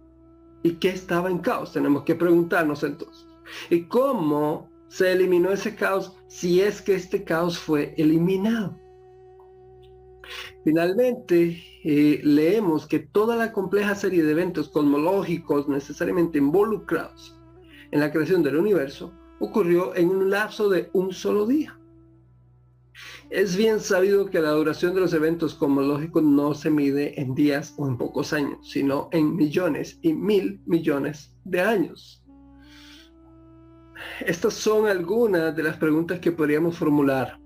¿Y 0.64 0.74
qué 0.74 0.90
estaba 0.90 1.30
en 1.30 1.40
caos? 1.40 1.74
Tenemos 1.74 2.04
que 2.04 2.16
preguntarnos 2.16 2.84
entonces. 2.84 3.26
¿Y 3.70 3.84
cómo 3.84 4.70
se 4.88 5.12
eliminó 5.12 5.52
ese 5.52 5.76
caos 5.76 6.16
si 6.28 6.62
es 6.62 6.82
que 6.82 6.96
este 6.96 7.24
caos 7.24 7.58
fue 7.58 7.94
eliminado? 7.98 8.78
Finalmente, 10.64 11.64
eh, 11.84 12.22
leemos 12.24 12.88
que 12.88 13.00
toda 13.00 13.36
la 13.36 13.52
compleja 13.52 13.96
serie 13.96 14.24
de 14.24 14.32
eventos 14.32 14.70
cosmológicos 14.70 15.68
necesariamente 15.68 16.38
involucrados 16.38 17.38
en 17.92 18.00
la 18.00 18.12
creación 18.12 18.44
del 18.44 18.58
universo 18.58 19.14
ocurrió 19.40 19.96
en 19.96 20.10
un 20.10 20.30
lapso 20.30 20.70
de 20.70 20.90
un 20.94 21.12
solo 21.12 21.46
día. 21.46 21.78
Es 23.30 23.56
bien 23.56 23.80
sabido 23.80 24.30
que 24.30 24.42
la 24.42 24.52
duración 24.52 24.94
de 24.94 25.02
los 25.02 25.14
eventos 25.14 25.56
cosmológicos 25.56 26.24
no 26.24 26.54
se 26.54 26.70
mide 26.70 27.20
en 27.20 27.34
días 27.34 27.74
o 27.78 27.88
en 27.88 27.98
pocos 27.98 28.34
años, 28.34 28.58
sino 28.70 29.10
en 29.12 29.36
millones 29.36 30.00
y 30.02 30.14
mil 30.14 30.62
millones 30.66 31.36
de 31.46 31.62
años. 31.62 32.24
Estas 34.26 34.54
son 34.54 34.88
algunas 34.88 35.56
de 35.56 35.64
las 35.64 35.78
preguntas 35.78 36.20
que 36.20 36.32
podríamos 36.32 36.78
formular. 36.78 37.40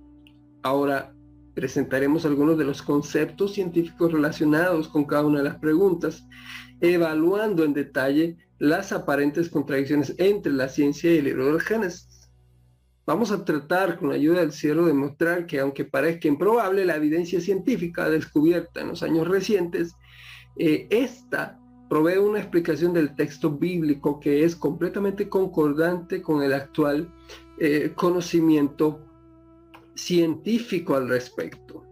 Ahora 0.63 1.13
presentaremos 1.53 2.25
algunos 2.25 2.57
de 2.57 2.65
los 2.65 2.81
conceptos 2.81 3.53
científicos 3.53 4.11
relacionados 4.11 4.89
con 4.89 5.05
cada 5.05 5.25
una 5.25 5.39
de 5.39 5.45
las 5.45 5.59
preguntas, 5.59 6.27
evaluando 6.81 7.63
en 7.63 7.73
detalle 7.73 8.37
las 8.59 8.91
aparentes 8.91 9.49
contradicciones 9.49 10.13
entre 10.17 10.51
la 10.51 10.67
ciencia 10.67 11.13
y 11.13 11.17
el 11.17 11.25
libro 11.25 11.45
del 11.47 11.61
Génesis. 11.61 12.14
Vamos 13.05 13.31
a 13.31 13.45
tratar 13.45 13.99
con 13.99 14.09
la 14.09 14.15
ayuda 14.15 14.39
del 14.39 14.51
cielo 14.51 14.87
de 14.87 14.93
mostrar 14.93 15.45
que 15.45 15.59
aunque 15.59 15.85
parezca 15.85 16.27
improbable, 16.27 16.85
la 16.85 16.95
evidencia 16.95 17.39
científica 17.39 18.09
descubierta 18.09 18.81
en 18.81 18.87
los 18.89 19.03
años 19.03 19.27
recientes, 19.27 19.95
eh, 20.57 20.87
esta 20.89 21.59
provee 21.87 22.17
una 22.17 22.39
explicación 22.39 22.93
del 22.93 23.15
texto 23.15 23.51
bíblico 23.51 24.19
que 24.19 24.43
es 24.43 24.55
completamente 24.55 25.29
concordante 25.29 26.23
con 26.23 26.41
el 26.41 26.53
actual 26.53 27.13
eh, 27.59 27.91
conocimiento 27.95 28.99
científico 29.93 30.95
al 30.95 31.07
respecto. 31.07 31.83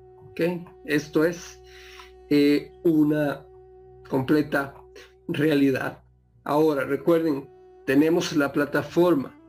Esto 0.85 1.23
es 1.23 1.61
eh, 2.31 2.71
una 2.83 3.45
completa 4.09 4.73
realidad. 5.27 6.01
Ahora, 6.43 6.85
recuerden, 6.85 7.47
tenemos 7.85 8.35
la 8.35 8.51
plataforma 8.51 9.39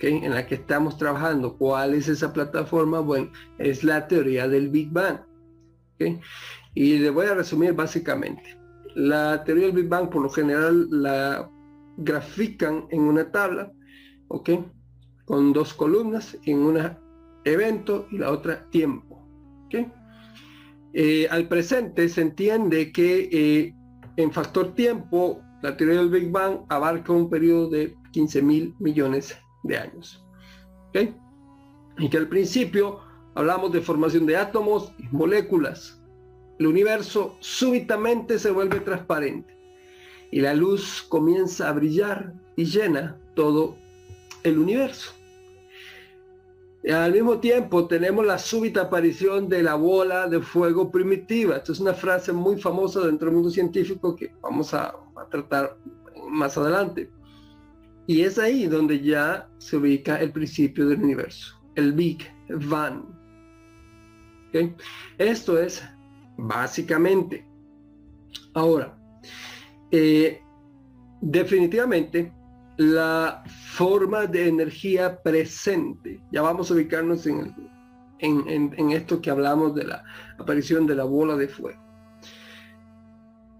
en 0.00 0.30
la 0.32 0.46
que 0.46 0.56
estamos 0.56 0.96
trabajando. 0.96 1.56
¿Cuál 1.56 1.94
es 1.94 2.08
esa 2.08 2.32
plataforma? 2.32 3.00
Bueno, 3.00 3.30
es 3.58 3.84
la 3.84 4.06
teoría 4.06 4.48
del 4.48 4.68
Big 4.68 4.90
Bang. 4.90 5.20
Y 6.74 6.98
le 6.98 7.10
voy 7.10 7.26
a 7.26 7.34
resumir 7.34 7.72
básicamente. 7.72 8.56
La 8.94 9.42
teoría 9.44 9.66
del 9.66 9.74
Big 9.74 9.88
Bang 9.88 10.08
por 10.10 10.22
lo 10.22 10.30
general 10.30 10.88
la 10.90 11.50
grafican 11.96 12.86
en 12.90 13.00
una 13.02 13.30
tabla, 13.30 13.72
¿ok? 14.28 14.50
Con 15.24 15.52
dos 15.52 15.74
columnas, 15.74 16.38
en 16.44 16.58
una 16.58 16.98
evento 17.44 18.06
y 18.10 18.18
la 18.18 18.30
otra 18.30 18.68
tiempo. 18.70 19.26
Eh, 20.94 21.28
al 21.30 21.48
presente 21.48 22.08
se 22.08 22.22
entiende 22.22 22.92
que 22.92 23.28
eh, 23.30 23.74
en 24.16 24.32
factor 24.32 24.74
tiempo 24.74 25.42
la 25.62 25.76
teoría 25.76 25.98
del 25.98 26.08
Big 26.08 26.30
Bang 26.30 26.60
abarca 26.70 27.12
un 27.12 27.28
periodo 27.28 27.68
de 27.68 27.94
15 28.12 28.42
mil 28.42 28.74
millones 28.78 29.36
de 29.62 29.78
años. 29.78 30.24
Y 31.98 32.08
que 32.08 32.16
al 32.16 32.28
principio 32.28 33.00
hablamos 33.34 33.72
de 33.72 33.80
formación 33.80 34.26
de 34.26 34.36
átomos 34.36 34.92
y 34.98 35.04
moléculas. 35.14 36.00
El 36.58 36.66
universo 36.66 37.36
súbitamente 37.40 38.38
se 38.38 38.50
vuelve 38.50 38.80
transparente 38.80 39.56
y 40.30 40.40
la 40.40 40.54
luz 40.54 41.06
comienza 41.08 41.68
a 41.68 41.72
brillar 41.72 42.34
y 42.56 42.64
llena 42.64 43.16
todo 43.34 43.76
el 44.42 44.58
universo. 44.58 45.12
Y 46.82 46.90
al 46.90 47.12
mismo 47.12 47.38
tiempo 47.38 47.86
tenemos 47.86 48.24
la 48.24 48.38
súbita 48.38 48.82
aparición 48.82 49.48
de 49.48 49.62
la 49.62 49.74
bola 49.74 50.28
de 50.28 50.40
fuego 50.40 50.90
primitiva. 50.90 51.56
Esto 51.56 51.72
es 51.72 51.80
una 51.80 51.94
frase 51.94 52.32
muy 52.32 52.60
famosa 52.60 53.00
dentro 53.00 53.26
del 53.26 53.34
mundo 53.34 53.50
científico 53.50 54.14
que 54.14 54.32
vamos 54.40 54.72
a 54.74 54.94
tratar 55.30 55.76
más 56.28 56.56
adelante. 56.56 57.10
Y 58.08 58.22
es 58.22 58.38
ahí 58.38 58.66
donde 58.66 59.00
ya 59.02 59.46
se 59.58 59.76
ubica 59.76 60.16
el 60.16 60.32
principio 60.32 60.88
del 60.88 61.02
universo, 61.02 61.60
el 61.74 61.92
Big 61.92 62.26
Bang. 62.48 63.04
Esto 65.18 65.58
es 65.58 65.86
básicamente. 66.38 67.46
Ahora, 68.54 68.96
eh, 69.90 70.40
definitivamente 71.20 72.32
la 72.78 73.44
forma 73.74 74.24
de 74.24 74.48
energía 74.48 75.22
presente, 75.22 76.18
ya 76.32 76.40
vamos 76.40 76.70
a 76.70 76.74
ubicarnos 76.74 77.26
en, 77.26 77.54
en 78.20 78.90
esto 78.90 79.20
que 79.20 79.28
hablamos 79.28 79.74
de 79.74 79.84
la 79.84 80.02
aparición 80.38 80.86
de 80.86 80.94
la 80.94 81.04
bola 81.04 81.36
de 81.36 81.46
fuego. 81.46 81.82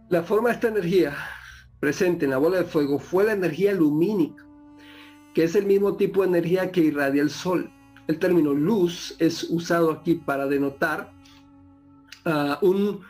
La 0.09 0.23
forma 0.23 0.49
de 0.49 0.55
esta 0.55 0.69
energía 0.69 1.14
presente 1.80 2.25
en 2.25 2.32
la 2.32 2.38
bola 2.38 2.58
de 2.58 2.64
fuego 2.64 2.99
fue 2.99 3.25
la 3.25 3.32
energía 3.32 3.73
lumínica, 3.73 4.44
que 5.35 5.44
es 5.44 5.54
el 5.54 5.66
mismo 5.66 5.97
tipo 5.97 6.23
de 6.23 6.28
energía 6.28 6.70
que 6.73 6.80
irradia 6.80 7.23
el 7.23 7.30
sol. 7.30 7.70
El 8.06 8.18
término 8.18 8.54
luz 8.54 9.14
es 9.18 9.44
usado 9.50 9.90
aquí 9.90 10.14
para 10.14 10.47
denotar 10.47 11.12
ah, 12.25 12.58
un, 12.62 13.00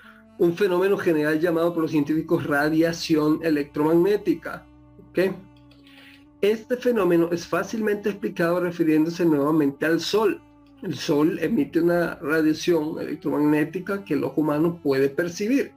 fenómeno 0.54 0.96
general 0.96 1.40
llamado 1.40 1.72
por 1.72 1.82
los 1.82 1.90
científicos 1.90 2.46
radiación 2.46 3.40
electromagnética. 3.42 4.64
Este 6.40 6.76
fenómeno 6.76 7.30
es 7.32 7.46
fácilmente 7.46 8.10
explicado 8.10 8.60
refiriéndose 8.60 9.24
nuevamente 9.24 9.86
al 9.86 10.00
sol. 10.00 10.40
El 10.82 10.94
sol 10.94 11.38
emite 11.40 11.80
una 11.80 12.14
radiación 12.16 13.00
electromagnética 13.00 14.04
que 14.04 14.14
el 14.14 14.22
ojo 14.22 14.42
humano 14.42 14.78
puede 14.80 15.08
percibir. 15.08 15.72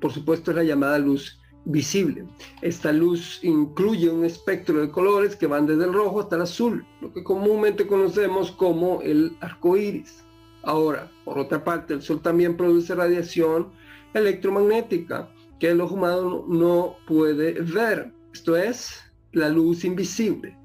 Por 0.00 0.12
supuesto 0.12 0.50
es 0.50 0.56
la 0.58 0.64
llamada 0.64 0.98
luz 0.98 1.40
visible. 1.66 2.24
Esta 2.62 2.92
luz 2.92 3.40
incluye 3.42 4.08
un 4.08 4.24
espectro 4.24 4.80
de 4.80 4.90
colores 4.90 5.36
que 5.36 5.46
van 5.46 5.66
desde 5.66 5.84
el 5.84 5.92
rojo 5.92 6.20
hasta 6.20 6.36
el 6.36 6.42
azul, 6.42 6.86
lo 7.00 7.12
que 7.12 7.22
comúnmente 7.22 7.86
conocemos 7.86 8.50
como 8.50 9.02
el 9.02 9.36
arco 9.40 9.76
iris. 9.76 10.24
Ahora, 10.62 11.10
por 11.24 11.38
otra 11.38 11.62
parte, 11.62 11.94
el 11.94 12.02
sol 12.02 12.20
también 12.22 12.56
produce 12.56 12.94
radiación 12.94 13.68
electromagnética 14.14 15.28
que 15.60 15.70
el 15.70 15.80
ojo 15.80 15.94
humano 15.94 16.44
no 16.48 16.96
puede 17.06 17.52
ver. 17.60 18.12
Esto 18.32 18.56
es 18.56 19.00
la 19.32 19.48
luz 19.48 19.84
invisible. 19.84 20.56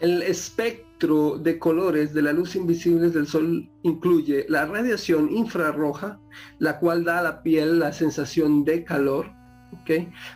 El 0.00 0.22
espectro 0.22 1.38
de 1.38 1.58
colores 1.58 2.14
de 2.14 2.22
la 2.22 2.32
luz 2.32 2.54
invisible 2.54 3.10
del 3.10 3.26
sol 3.26 3.68
incluye 3.82 4.46
la 4.48 4.66
radiación 4.66 5.30
infrarroja, 5.30 6.20
la 6.58 6.78
cual 6.78 7.04
da 7.04 7.18
a 7.18 7.22
la 7.22 7.42
piel 7.42 7.78
la 7.78 7.92
sensación 7.92 8.64
de 8.64 8.84
calor, 8.84 9.32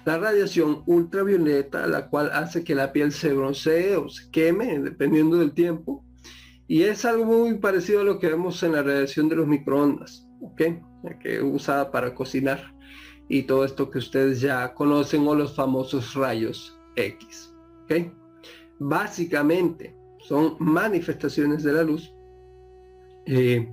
La 0.05 0.19
radiación 0.19 0.83
ultravioleta, 0.87 1.87
la 1.87 2.09
cual 2.09 2.31
hace 2.33 2.65
que 2.65 2.75
la 2.75 2.93
piel 2.93 3.13
se 3.13 3.33
broncee 3.33 3.97
o 3.97 4.09
se 4.09 4.31
queme, 4.31 4.79
dependiendo 4.79 5.37
del 5.39 5.53
tiempo. 5.53 6.05
Y 6.69 6.83
es 6.85 7.05
algo 7.05 7.25
muy 7.25 7.59
parecido 7.59 8.01
a 8.01 8.05
lo 8.05 8.19
que 8.19 8.29
vemos 8.29 8.63
en 8.63 8.73
la 8.73 8.83
radiación 8.83 9.29
de 9.29 9.37
los 9.37 9.47
microondas. 9.47 10.27
Que 11.21 11.43
usa 11.43 11.91
para 11.91 12.15
cocinar 12.15 12.75
y 13.29 13.43
todo 13.43 13.65
esto 13.65 13.91
que 13.91 13.99
ustedes 13.99 14.41
ya 14.41 14.75
conocen 14.75 15.27
o 15.27 15.35
los 15.35 15.55
famosos 15.55 16.15
rayos 16.15 16.79
X. 16.97 17.55
Básicamente 18.85 19.97
son 20.19 20.57
manifestaciones 20.59 21.63
de 21.63 21.73
la 21.73 21.83
luz, 21.83 22.13
eh, 23.27 23.73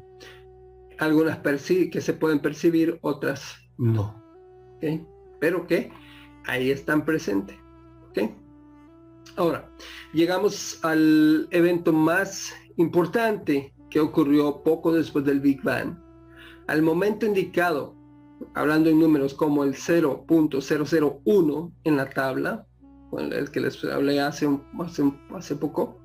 algunas 1.00 1.39
que 1.39 2.01
se 2.01 2.13
pueden 2.13 2.39
percibir, 2.39 3.00
otras 3.01 3.58
no, 3.78 4.22
¿ok? 4.75 4.84
Pero 5.39 5.66
que 5.66 5.92
ahí 6.46 6.70
están 6.70 7.06
presentes, 7.06 7.58
¿ok? 8.10 8.20
Ahora, 9.38 9.72
llegamos 10.13 10.84
al 10.84 11.48
evento 11.51 11.94
más 11.94 12.54
importante 12.78 13.74
que 13.89 14.00
ocurrió 14.00 14.62
poco 14.63 14.92
después 14.92 15.25
del 15.25 15.39
Big 15.39 15.63
Bang. 15.63 15.98
Al 16.68 16.82
momento 16.82 17.25
indicado, 17.25 17.96
hablando 18.54 18.89
en 18.89 19.00
números 19.00 19.34
como 19.34 19.63
el 19.63 19.74
0.001 19.75 21.74
en 21.84 21.98
la 21.98 22.10
tabla, 22.10 22.68
el 23.18 23.51
que 23.51 23.60
les 23.60 23.84
hablé 23.84 24.20
hace, 24.20 24.48
hace, 24.80 25.04
hace 25.36 25.56
poco, 25.56 26.00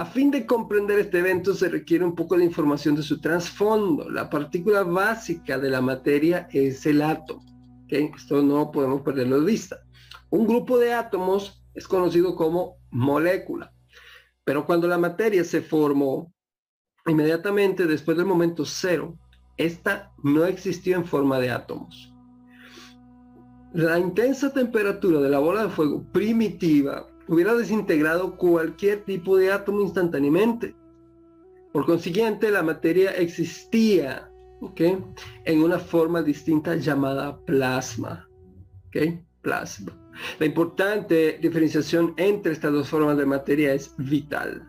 a 0.00 0.04
fin 0.06 0.30
de 0.30 0.46
comprender 0.46 0.98
este 0.98 1.18
evento 1.18 1.52
se 1.52 1.68
requiere 1.68 2.04
un 2.04 2.14
poco 2.14 2.36
de 2.36 2.44
información 2.44 2.94
de 2.94 3.02
su 3.02 3.20
trasfondo. 3.20 4.08
La 4.08 4.30
partícula 4.30 4.82
básica 4.82 5.58
de 5.58 5.68
la 5.68 5.82
materia 5.82 6.48
es 6.52 6.86
el 6.86 7.02
átomo. 7.02 7.44
Esto 7.86 8.40
no 8.40 8.70
podemos 8.70 9.02
perderlo 9.02 9.40
de 9.40 9.46
vista. 9.46 9.82
Un 10.30 10.46
grupo 10.46 10.78
de 10.78 10.94
átomos 10.94 11.62
es 11.74 11.86
conocido 11.86 12.34
como 12.34 12.78
molécula. 12.90 13.74
Pero 14.44 14.64
cuando 14.64 14.88
la 14.88 14.96
materia 14.96 15.44
se 15.44 15.60
formó, 15.60 16.32
inmediatamente 17.06 17.86
después 17.86 18.16
del 18.16 18.26
momento 18.26 18.64
cero, 18.64 19.18
esta 19.58 20.12
no 20.22 20.46
existió 20.46 20.96
en 20.96 21.04
forma 21.04 21.38
de 21.40 21.50
átomos. 21.50 22.09
La 23.72 23.98
intensa 24.00 24.52
temperatura 24.52 25.20
de 25.20 25.28
la 25.28 25.38
bola 25.38 25.62
de 25.64 25.68
fuego 25.70 26.02
primitiva 26.12 27.06
hubiera 27.28 27.54
desintegrado 27.54 28.36
cualquier 28.36 29.04
tipo 29.04 29.36
de 29.36 29.52
átomo 29.52 29.80
instantáneamente. 29.80 30.74
Por 31.72 31.86
consiguiente, 31.86 32.50
la 32.50 32.64
materia 32.64 33.12
existía 33.12 34.28
en 35.44 35.62
una 35.62 35.78
forma 35.78 36.20
distinta 36.20 36.74
llamada 36.74 37.38
plasma. 37.44 38.28
Plasma. 39.40 39.96
La 40.40 40.46
importante 40.46 41.38
diferenciación 41.40 42.12
entre 42.16 42.52
estas 42.52 42.72
dos 42.72 42.88
formas 42.88 43.16
de 43.16 43.24
materia 43.24 43.72
es 43.72 43.94
vital, 43.96 44.68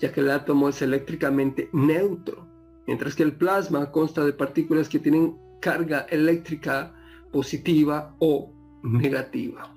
ya 0.00 0.12
que 0.12 0.20
el 0.20 0.30
átomo 0.32 0.68
es 0.68 0.82
eléctricamente 0.82 1.70
neutro, 1.72 2.48
mientras 2.88 3.14
que 3.14 3.22
el 3.22 3.36
plasma 3.36 3.92
consta 3.92 4.24
de 4.24 4.32
partículas 4.32 4.88
que 4.88 4.98
tienen 4.98 5.38
carga 5.60 6.00
eléctrica 6.10 6.92
positiva 7.34 8.14
o 8.20 8.52
negativa. 8.84 9.74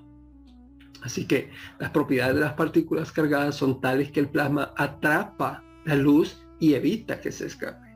Así 1.02 1.26
que 1.26 1.50
las 1.80 1.90
propiedades 1.90 2.36
de 2.36 2.42
las 2.42 2.52
partículas 2.52 3.10
cargadas 3.10 3.56
son 3.56 3.80
tales 3.80 4.12
que 4.12 4.20
el 4.20 4.28
plasma 4.28 4.72
atrapa 4.76 5.64
la 5.84 5.96
luz 5.96 6.40
y 6.60 6.74
evita 6.74 7.20
que 7.20 7.32
se 7.32 7.46
escape. 7.46 7.88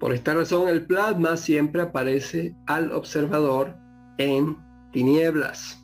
Por 0.00 0.12
esta 0.12 0.34
razón 0.34 0.68
el 0.68 0.84
plasma 0.86 1.36
siempre 1.36 1.82
aparece 1.82 2.56
al 2.66 2.90
observador 2.90 3.76
en 4.18 4.56
tinieblas. 4.92 5.78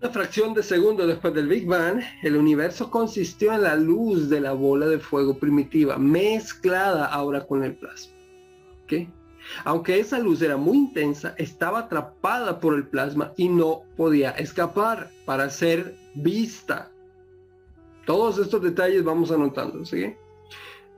Una 0.00 0.10
fracción 0.10 0.54
de 0.54 0.64
segundo 0.64 1.06
después 1.06 1.34
del 1.34 1.46
Big 1.46 1.66
Bang, 1.66 2.00
el 2.24 2.36
universo 2.36 2.90
consistió 2.90 3.52
en 3.52 3.62
la 3.62 3.76
luz 3.76 4.28
de 4.28 4.40
la 4.40 4.52
bola 4.52 4.86
de 4.86 4.98
fuego 4.98 5.38
primitiva, 5.38 5.98
mezclada 5.98 7.06
ahora 7.06 7.46
con 7.46 7.62
el 7.62 7.76
plasma. 7.76 8.12
Aunque 9.64 10.00
esa 10.00 10.18
luz 10.18 10.42
era 10.42 10.56
muy 10.56 10.76
intensa, 10.76 11.34
estaba 11.38 11.80
atrapada 11.80 12.60
por 12.60 12.74
el 12.74 12.86
plasma 12.86 13.32
y 13.36 13.48
no 13.48 13.82
podía 13.96 14.30
escapar 14.30 15.10
para 15.24 15.50
ser 15.50 15.94
vista. 16.14 16.90
Todos 18.06 18.38
estos 18.38 18.62
detalles 18.62 19.04
vamos 19.04 19.30
anotando, 19.30 19.84
¿sí? 19.84 20.14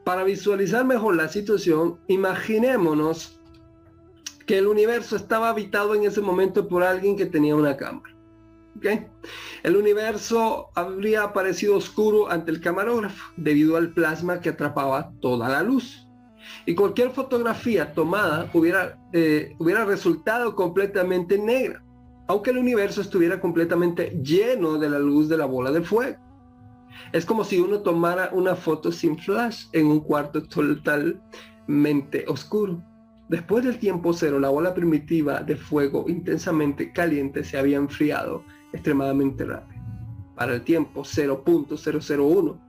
Para 0.04 0.24
visualizar 0.24 0.84
mejor 0.84 1.16
la 1.16 1.28
situación, 1.28 1.98
imaginémonos 2.08 3.38
que 4.46 4.58
el 4.58 4.66
universo 4.66 5.16
estaba 5.16 5.48
habitado 5.48 5.94
en 5.94 6.04
ese 6.04 6.20
momento 6.20 6.68
por 6.68 6.82
alguien 6.82 7.16
que 7.16 7.26
tenía 7.26 7.56
una 7.56 7.76
cámara. 7.76 8.14
El 9.62 9.76
universo 9.76 10.68
habría 10.74 11.22
aparecido 11.22 11.76
oscuro 11.76 12.30
ante 12.30 12.50
el 12.50 12.60
camarógrafo 12.60 13.32
debido 13.36 13.76
al 13.76 13.94
plasma 13.94 14.40
que 14.40 14.50
atrapaba 14.50 15.12
toda 15.20 15.48
la 15.48 15.62
luz. 15.62 16.03
Y 16.66 16.74
cualquier 16.74 17.10
fotografía 17.10 17.92
tomada 17.92 18.50
hubiera, 18.52 18.98
eh, 19.12 19.54
hubiera 19.58 19.84
resultado 19.84 20.54
completamente 20.54 21.38
negra, 21.38 21.82
aunque 22.26 22.50
el 22.50 22.58
universo 22.58 23.00
estuviera 23.00 23.40
completamente 23.40 24.18
lleno 24.22 24.78
de 24.78 24.90
la 24.90 24.98
luz 24.98 25.28
de 25.28 25.36
la 25.36 25.46
bola 25.46 25.70
de 25.70 25.82
fuego. 25.82 26.16
Es 27.12 27.24
como 27.24 27.44
si 27.44 27.58
uno 27.58 27.80
tomara 27.80 28.30
una 28.32 28.54
foto 28.54 28.92
sin 28.92 29.18
flash 29.18 29.66
en 29.72 29.86
un 29.86 30.00
cuarto 30.00 30.42
totalmente 30.42 32.24
oscuro. 32.28 32.82
Después 33.28 33.64
del 33.64 33.78
tiempo 33.78 34.12
cero, 34.12 34.38
la 34.38 34.50
bola 34.50 34.74
primitiva 34.74 35.40
de 35.40 35.56
fuego 35.56 36.04
intensamente 36.08 36.92
caliente 36.92 37.42
se 37.42 37.58
había 37.58 37.78
enfriado 37.78 38.44
extremadamente 38.72 39.44
rápido. 39.44 39.82
Para 40.34 40.54
el 40.54 40.62
tiempo 40.62 41.02
0.001, 41.02 42.60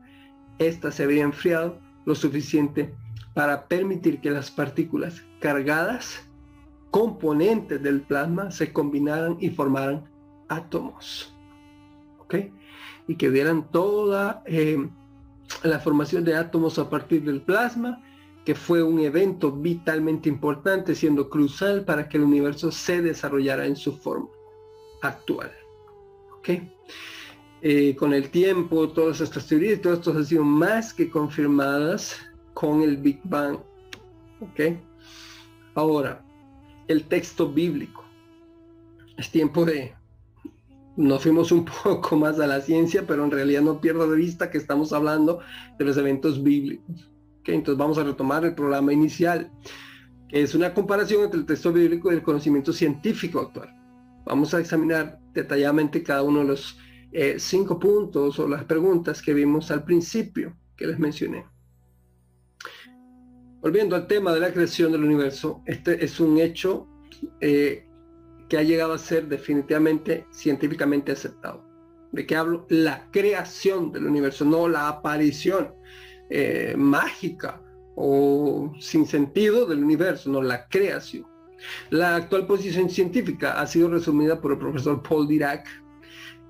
esta 0.59 0.91
se 0.91 1.03
había 1.03 1.23
enfriado 1.23 1.79
lo 2.05 2.15
suficiente 2.15 2.95
para 3.35 3.67
permitir 3.67 4.21
que 4.21 4.31
las 4.31 4.49
partículas 4.49 5.21
cargadas, 5.39 6.27
componentes 6.89 7.83
del 7.83 8.01
plasma, 8.01 8.49
se 8.49 8.73
combinaran 8.73 9.37
y 9.39 9.49
formaran 9.49 10.09
átomos. 10.47 11.35
¿Ok? 12.19 12.35
Y 13.07 13.15
que 13.15 13.29
dieran 13.29 13.69
toda 13.69 14.41
eh, 14.47 14.89
la 15.63 15.79
formación 15.79 16.23
de 16.23 16.35
átomos 16.35 16.79
a 16.79 16.89
partir 16.89 17.23
del 17.23 17.41
plasma 17.41 18.01
que 18.45 18.55
fue 18.55 18.81
un 18.83 18.99
evento 18.99 19.51
vitalmente 19.51 20.29
importante, 20.29 20.95
siendo 20.95 21.29
crucial 21.29 21.83
para 21.83 22.07
que 22.07 22.17
el 22.17 22.23
universo 22.23 22.71
se 22.71 23.01
desarrollara 23.01 23.65
en 23.65 23.75
su 23.75 23.97
forma 23.97 24.29
actual. 25.01 25.51
Eh, 27.61 27.95
con 27.95 28.13
el 28.13 28.29
tiempo, 28.29 28.87
todas 28.89 29.19
estas 29.19 29.47
teorías, 29.47 29.81
todo 29.81 29.93
esto 29.93 30.11
han 30.11 30.23
sido 30.23 30.43
más 30.43 30.93
que 30.93 31.09
confirmadas 31.09 32.17
con 32.55 32.81
el 32.81 32.97
Big 32.97 33.21
Bang. 33.23 33.59
Ahora, 35.75 36.25
el 36.87 37.03
texto 37.03 37.51
bíblico. 37.51 38.03
Es 39.15 39.29
tiempo 39.29 39.63
de... 39.63 39.93
Nos 40.97 41.21
fuimos 41.21 41.51
un 41.51 41.65
poco 41.83 42.15
más 42.15 42.39
a 42.39 42.47
la 42.47 42.61
ciencia, 42.61 43.05
pero 43.05 43.23
en 43.23 43.29
realidad 43.29 43.61
no 43.61 43.79
pierdo 43.79 44.09
de 44.09 44.17
vista 44.17 44.49
que 44.49 44.57
estamos 44.57 44.91
hablando 44.91 45.41
de 45.77 45.85
los 45.85 45.97
eventos 45.97 46.41
bíblicos 46.41 47.11
entonces 47.53 47.77
vamos 47.77 47.97
a 47.97 48.03
retomar 48.03 48.43
el 48.45 48.55
programa 48.55 48.93
inicial, 48.93 49.51
que 50.29 50.41
es 50.41 50.55
una 50.55 50.73
comparación 50.73 51.23
entre 51.23 51.39
el 51.39 51.45
texto 51.45 51.71
bíblico 51.71 52.11
y 52.11 52.15
el 52.15 52.23
conocimiento 52.23 52.73
científico 52.73 53.39
actual. 53.39 53.69
Vamos 54.25 54.53
a 54.53 54.59
examinar 54.59 55.19
detalladamente 55.33 56.01
cada 56.01 56.23
uno 56.23 56.39
de 56.39 56.45
los 56.45 56.79
eh, 57.11 57.35
cinco 57.37 57.79
puntos 57.79 58.39
o 58.39 58.47
las 58.47 58.63
preguntas 58.63 59.21
que 59.21 59.33
vimos 59.33 59.69
al 59.69 59.83
principio 59.83 60.55
que 60.75 60.87
les 60.87 60.97
mencioné. 60.97 61.45
Volviendo 63.65 63.95
al 63.95 64.05
tema 64.05 64.31
de 64.31 64.39
la 64.39 64.53
creación 64.53 64.91
del 64.91 65.03
universo, 65.03 65.63
este 65.65 66.05
es 66.05 66.19
un 66.19 66.37
hecho 66.37 66.87
eh, 67.41 67.87
que 68.47 68.59
ha 68.59 68.61
llegado 68.61 68.93
a 68.93 68.99
ser 68.99 69.27
definitivamente 69.27 70.27
científicamente 70.29 71.13
aceptado. 71.13 71.65
¿De 72.11 72.27
qué 72.27 72.35
hablo? 72.35 72.67
La 72.69 73.09
creación 73.09 73.91
del 73.91 74.05
universo, 74.05 74.45
no 74.45 74.67
la 74.67 74.87
aparición. 74.87 75.73
Eh, 76.29 76.75
mágica 76.77 77.59
o 77.95 78.71
sin 78.79 79.07
sentido 79.07 79.65
del 79.65 79.83
universo, 79.83 80.29
no 80.29 80.43
la 80.43 80.67
creación. 80.67 81.25
La 81.89 82.17
actual 82.17 82.45
posición 82.45 82.87
científica 82.87 83.59
ha 83.59 83.65
sido 83.65 83.89
resumida 83.89 84.39
por 84.39 84.51
el 84.51 84.59
profesor 84.59 85.01
Paul 85.01 85.27
Dirac, 85.27 85.65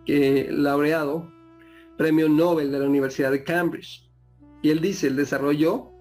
laureado 0.06 1.32
premio 1.97 2.28
Nobel 2.28 2.73
de 2.73 2.80
la 2.80 2.86
Universidad 2.86 3.32
de 3.32 3.45
Cambridge. 3.45 4.06
Y 4.62 4.69
él 4.69 4.82
dice, 4.82 5.08
el 5.08 5.15
desarrollo, 5.15 5.94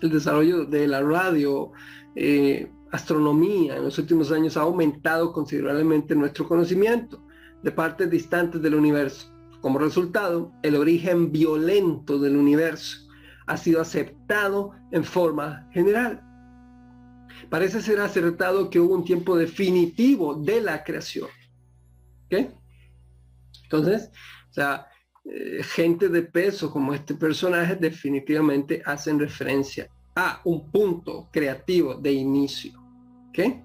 el 0.00 0.10
desarrollo 0.10 0.64
de 0.64 0.86
la 0.88 1.00
radio, 1.02 1.72
eh, 2.16 2.70
astronomía 2.92 3.76
en 3.76 3.84
los 3.84 3.98
últimos 3.98 4.32
años 4.32 4.56
ha 4.56 4.62
aumentado 4.62 5.32
considerablemente 5.32 6.14
nuestro 6.14 6.46
conocimiento 6.48 7.24
de 7.62 7.70
partes 7.70 8.10
distantes 8.10 8.60
del 8.62 8.74
universo. 8.74 9.32
Como 9.60 9.78
resultado, 9.78 10.52
el 10.62 10.74
origen 10.74 11.30
violento 11.30 12.18
del 12.18 12.36
universo 12.36 13.06
ha 13.46 13.56
sido 13.56 13.80
aceptado 13.80 14.72
en 14.90 15.04
forma 15.04 15.68
general. 15.72 16.22
Parece 17.48 17.82
ser 17.82 18.00
acertado 18.00 18.70
que 18.70 18.80
hubo 18.80 18.94
un 18.94 19.04
tiempo 19.04 19.36
definitivo 19.36 20.34
de 20.34 20.60
la 20.60 20.82
creación. 20.84 21.28
¿Ok? 22.26 22.50
Entonces, 23.64 24.10
o 24.50 24.52
sea, 24.52 24.86
eh, 25.32 25.62
gente 25.62 26.08
de 26.08 26.22
peso 26.22 26.72
como 26.72 26.92
este 26.92 27.14
personaje 27.14 27.76
definitivamente 27.76 28.82
hacen 28.84 29.20
referencia 29.20 29.88
a 30.16 30.40
un 30.44 30.68
punto 30.72 31.28
creativo 31.30 31.94
de 31.94 32.12
inicio. 32.12 32.72
¿okay? 33.28 33.62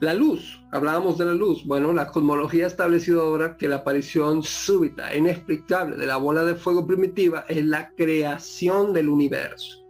La 0.00 0.14
luz, 0.14 0.62
hablábamos 0.70 1.18
de 1.18 1.24
la 1.24 1.34
luz. 1.34 1.64
Bueno, 1.66 1.92
la 1.92 2.06
cosmología 2.06 2.64
ha 2.64 2.68
establecido 2.68 3.22
ahora 3.22 3.56
que 3.56 3.66
la 3.66 3.76
aparición 3.76 4.44
súbita, 4.44 5.14
inexplicable 5.16 5.96
de 5.96 6.06
la 6.06 6.16
bola 6.16 6.44
de 6.44 6.54
fuego 6.54 6.86
primitiva 6.86 7.44
es 7.48 7.64
la 7.64 7.90
creación 7.96 8.92
del 8.92 9.08
universo. 9.08 9.84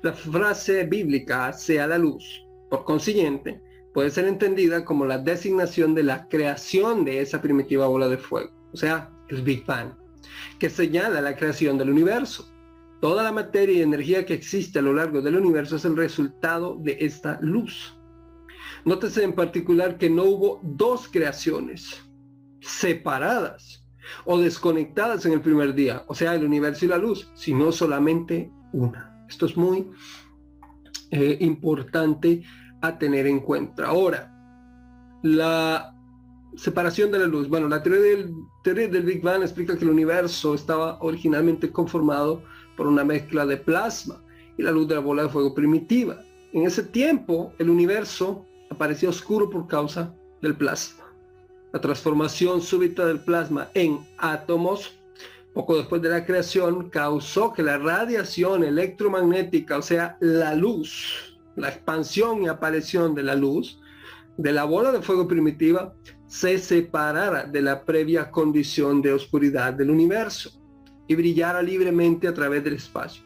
La 0.00 0.14
frase 0.14 0.84
bíblica 0.84 1.52
sea 1.52 1.86
la 1.86 1.98
luz, 1.98 2.46
por 2.70 2.84
consiguiente, 2.84 3.60
puede 3.92 4.10
ser 4.10 4.24
entendida 4.24 4.86
como 4.86 5.04
la 5.04 5.18
designación 5.18 5.94
de 5.94 6.02
la 6.02 6.28
creación 6.28 7.04
de 7.04 7.20
esa 7.20 7.42
primitiva 7.42 7.86
bola 7.86 8.08
de 8.08 8.18
fuego, 8.18 8.50
o 8.72 8.76
sea, 8.76 9.10
el 9.28 9.42
Big 9.42 9.64
Bang, 9.66 9.92
que 10.58 10.70
señala 10.70 11.20
la 11.20 11.36
creación 11.36 11.78
del 11.78 11.90
universo. 11.90 12.48
Toda 13.00 13.22
la 13.22 13.32
materia 13.32 13.78
y 13.78 13.82
energía 13.82 14.24
que 14.24 14.34
existe 14.34 14.78
a 14.78 14.82
lo 14.82 14.94
largo 14.94 15.20
del 15.20 15.36
universo 15.36 15.76
es 15.76 15.84
el 15.84 15.96
resultado 15.96 16.76
de 16.80 16.96
esta 17.00 17.38
luz. 17.42 17.96
Nótese 18.84 19.24
en 19.24 19.34
particular 19.34 19.98
que 19.98 20.08
no 20.08 20.24
hubo 20.24 20.60
dos 20.62 21.08
creaciones 21.08 22.02
separadas 22.60 23.84
o 24.24 24.38
desconectadas 24.38 25.26
en 25.26 25.32
el 25.32 25.40
primer 25.40 25.74
día, 25.74 26.04
o 26.06 26.14
sea, 26.14 26.34
el 26.34 26.44
universo 26.44 26.84
y 26.84 26.88
la 26.88 26.98
luz, 26.98 27.30
sino 27.34 27.72
solamente 27.72 28.50
una. 28.72 29.26
Esto 29.28 29.46
es 29.46 29.56
muy 29.56 29.90
eh, 31.10 31.36
importante 31.40 32.44
a 32.80 32.98
tener 32.98 33.26
en 33.26 33.40
cuenta. 33.40 33.86
Ahora, 33.86 34.32
la 35.22 35.95
separación 36.56 37.10
de 37.10 37.18
la 37.18 37.26
luz. 37.26 37.48
Bueno, 37.48 37.68
la 37.68 37.82
teoría 37.82 38.16
del, 38.16 38.34
teoría 38.62 38.88
del 38.88 39.04
Big 39.04 39.22
Bang 39.22 39.42
explica 39.42 39.76
que 39.76 39.84
el 39.84 39.90
universo 39.90 40.54
estaba 40.54 40.98
originalmente 41.00 41.70
conformado 41.70 42.42
por 42.76 42.86
una 42.86 43.04
mezcla 43.04 43.46
de 43.46 43.56
plasma 43.56 44.22
y 44.56 44.62
la 44.62 44.70
luz 44.70 44.88
de 44.88 44.94
la 44.94 45.00
bola 45.00 45.24
de 45.24 45.28
fuego 45.28 45.54
primitiva. 45.54 46.22
En 46.52 46.66
ese 46.66 46.82
tiempo, 46.82 47.52
el 47.58 47.70
universo 47.70 48.46
aparecía 48.70 49.08
oscuro 49.08 49.50
por 49.50 49.66
causa 49.66 50.14
del 50.40 50.56
plasma. 50.56 51.04
La 51.72 51.80
transformación 51.80 52.62
súbita 52.62 53.06
del 53.06 53.20
plasma 53.20 53.68
en 53.74 53.98
átomos, 54.18 54.94
poco 55.52 55.76
después 55.76 56.00
de 56.00 56.08
la 56.08 56.24
creación, 56.24 56.88
causó 56.88 57.52
que 57.52 57.62
la 57.62 57.78
radiación 57.78 58.64
electromagnética, 58.64 59.78
o 59.78 59.82
sea, 59.82 60.16
la 60.20 60.54
luz, 60.54 61.38
la 61.56 61.68
expansión 61.68 62.42
y 62.42 62.48
aparición 62.48 63.14
de 63.14 63.22
la 63.22 63.34
luz, 63.34 63.78
de 64.36 64.52
la 64.52 64.64
bola 64.64 64.92
de 64.92 65.02
fuego 65.02 65.26
primitiva, 65.26 65.94
se 66.26 66.58
separara 66.58 67.44
de 67.44 67.62
la 67.62 67.84
previa 67.84 68.30
condición 68.30 69.00
de 69.02 69.12
oscuridad 69.12 69.74
del 69.74 69.90
universo 69.90 70.50
y 71.06 71.14
brillara 71.14 71.62
libremente 71.62 72.26
a 72.26 72.34
través 72.34 72.64
del 72.64 72.74
espacio. 72.74 73.22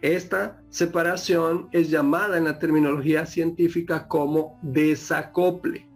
Esta 0.00 0.60
separación 0.68 1.68
es 1.72 1.90
llamada 1.90 2.36
en 2.36 2.44
la 2.44 2.58
terminología 2.58 3.26
científica 3.26 4.06
como 4.06 4.58
desacople. 4.62 5.88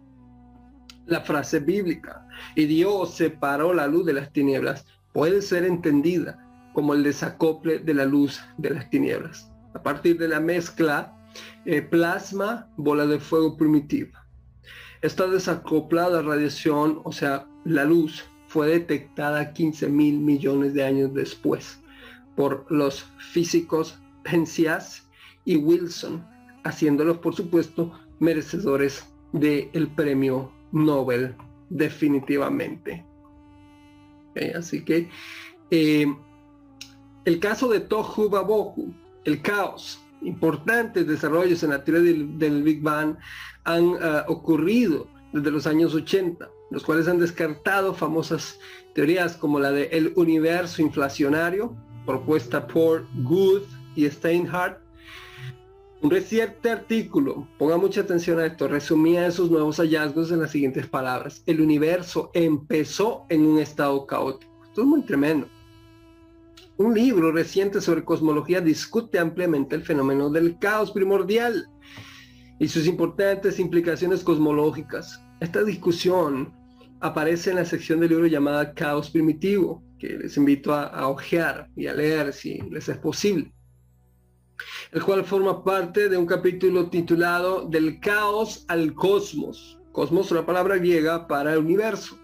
La 1.05 1.21
frase 1.21 1.59
bíblica, 1.59 2.27
y 2.55 2.65
Dios 2.65 3.15
separó 3.15 3.73
la 3.73 3.87
luz 3.87 4.05
de 4.05 4.13
las 4.13 4.31
tinieblas, 4.33 4.85
puede 5.13 5.41
ser 5.41 5.63
entendida 5.63 6.43
como 6.73 6.93
el 6.93 7.03
desacople 7.03 7.79
de 7.79 7.93
la 7.93 8.05
luz 8.05 8.41
de 8.57 8.71
las 8.71 8.89
tinieblas. 8.89 9.51
A 9.73 9.81
partir 9.81 10.17
de 10.17 10.27
la 10.27 10.39
mezcla 10.39 11.13
eh, 11.65 11.81
plasma, 11.81 12.69
bola 12.77 13.05
de 13.05 13.19
fuego 13.19 13.57
primitiva. 13.57 14.26
Esta 15.01 15.27
desacoplada 15.27 16.21
radiación, 16.21 17.01
o 17.03 17.11
sea, 17.11 17.47
la 17.65 17.83
luz, 17.83 18.25
fue 18.47 18.67
detectada 18.67 19.53
15 19.53 19.89
mil 19.89 20.19
millones 20.19 20.73
de 20.73 20.83
años 20.83 21.13
después 21.13 21.79
por 22.35 22.65
los 22.69 23.03
físicos 23.31 23.99
Penzias 24.23 25.07
y 25.45 25.57
Wilson, 25.57 26.25
haciéndolos 26.63 27.17
por 27.17 27.35
supuesto 27.35 27.91
merecedores 28.19 29.05
del 29.33 29.87
premio 29.95 30.51
Nobel 30.71 31.35
definitivamente. 31.69 33.05
así 34.55 34.83
que 34.83 35.09
eh, 35.71 36.05
el 37.25 37.39
caso 37.39 37.67
de 37.67 37.81
Tohu 37.81 38.29
Babohu, 38.29 38.93
el 39.25 39.41
caos, 39.41 39.99
importantes 40.21 41.07
desarrollos 41.07 41.63
en 41.63 41.71
la 41.71 41.83
teoría 41.83 42.13
del, 42.13 42.63
Big 42.63 42.81
Bang 42.81 43.17
han 43.63 43.95
ah, 44.01 44.25
ocurrido 44.27 45.07
desde 45.33 45.51
los 45.51 45.67
años 45.67 45.93
80, 45.93 46.49
los 46.71 46.83
cuales 46.83 47.07
han 47.07 47.19
descartado 47.19 47.93
famosas 47.93 48.59
teorías 48.93 49.37
como 49.37 49.59
la 49.59 49.71
de 49.71 49.85
el 49.91 50.13
universo 50.15 50.81
inflacionario, 50.81 51.75
propuesta 52.05 52.65
por 52.67 53.05
Good 53.23 53.63
y 53.95 54.09
Steinhardt. 54.09 54.79
Un 56.01 56.11
reciente 56.11 56.69
artículo, 56.69 57.47
ponga 57.57 57.77
mucha 57.77 58.01
atención 58.01 58.39
a 58.39 58.45
esto, 58.45 58.67
resumía 58.67 59.25
esos 59.25 59.49
nuevos 59.49 59.77
hallazgos 59.77 60.31
en 60.31 60.41
las 60.41 60.51
siguientes 60.51 60.87
palabras. 60.87 61.41
El 61.47 61.59
universo 61.59 62.29
empezó 62.33 63.25
en 63.29 63.45
un 63.45 63.59
estado 63.59 64.05
caótico. 64.05 64.51
Esto 64.63 64.81
es 64.81 64.87
muy 64.87 65.01
tremendo. 65.01 65.47
Un 66.77 66.93
libro 66.93 67.31
reciente 67.31 67.81
sobre 67.81 68.05
cosmología 68.05 68.61
discute 68.61 69.17
ampliamente 69.17 69.75
el 69.75 69.81
fenómeno 69.81 70.29
del 70.29 70.59
caos 70.59 70.91
primordial 70.91 71.67
y 72.59 72.67
sus 72.67 72.85
importantes 72.85 73.59
implicaciones 73.59 74.23
cosmológicas. 74.23 75.19
Esta 75.39 75.63
discusión 75.63 76.53
aparece 76.99 77.49
en 77.49 77.55
la 77.55 77.65
sección 77.65 77.99
del 77.99 78.09
libro 78.09 78.27
llamada 78.27 78.75
Caos 78.75 79.09
Primitivo, 79.09 79.83
que 79.97 80.19
les 80.19 80.37
invito 80.37 80.71
a, 80.71 80.83
a 80.83 81.07
ojear 81.07 81.67
y 81.75 81.87
a 81.87 81.95
leer 81.95 82.31
si 82.31 82.59
les 82.69 82.87
es 82.87 82.97
posible, 82.99 83.51
el 84.91 85.01
cual 85.01 85.25
forma 85.25 85.63
parte 85.63 86.09
de 86.09 86.17
un 86.17 86.27
capítulo 86.27 86.91
titulado 86.91 87.67
Del 87.67 87.99
caos 87.99 88.65
al 88.67 88.93
cosmos. 88.93 89.79
Cosmos 89.91 90.27
es 90.27 90.31
una 90.33 90.45
palabra 90.45 90.77
griega 90.77 91.27
para 91.27 91.53
el 91.53 91.59
universo. 91.59 92.19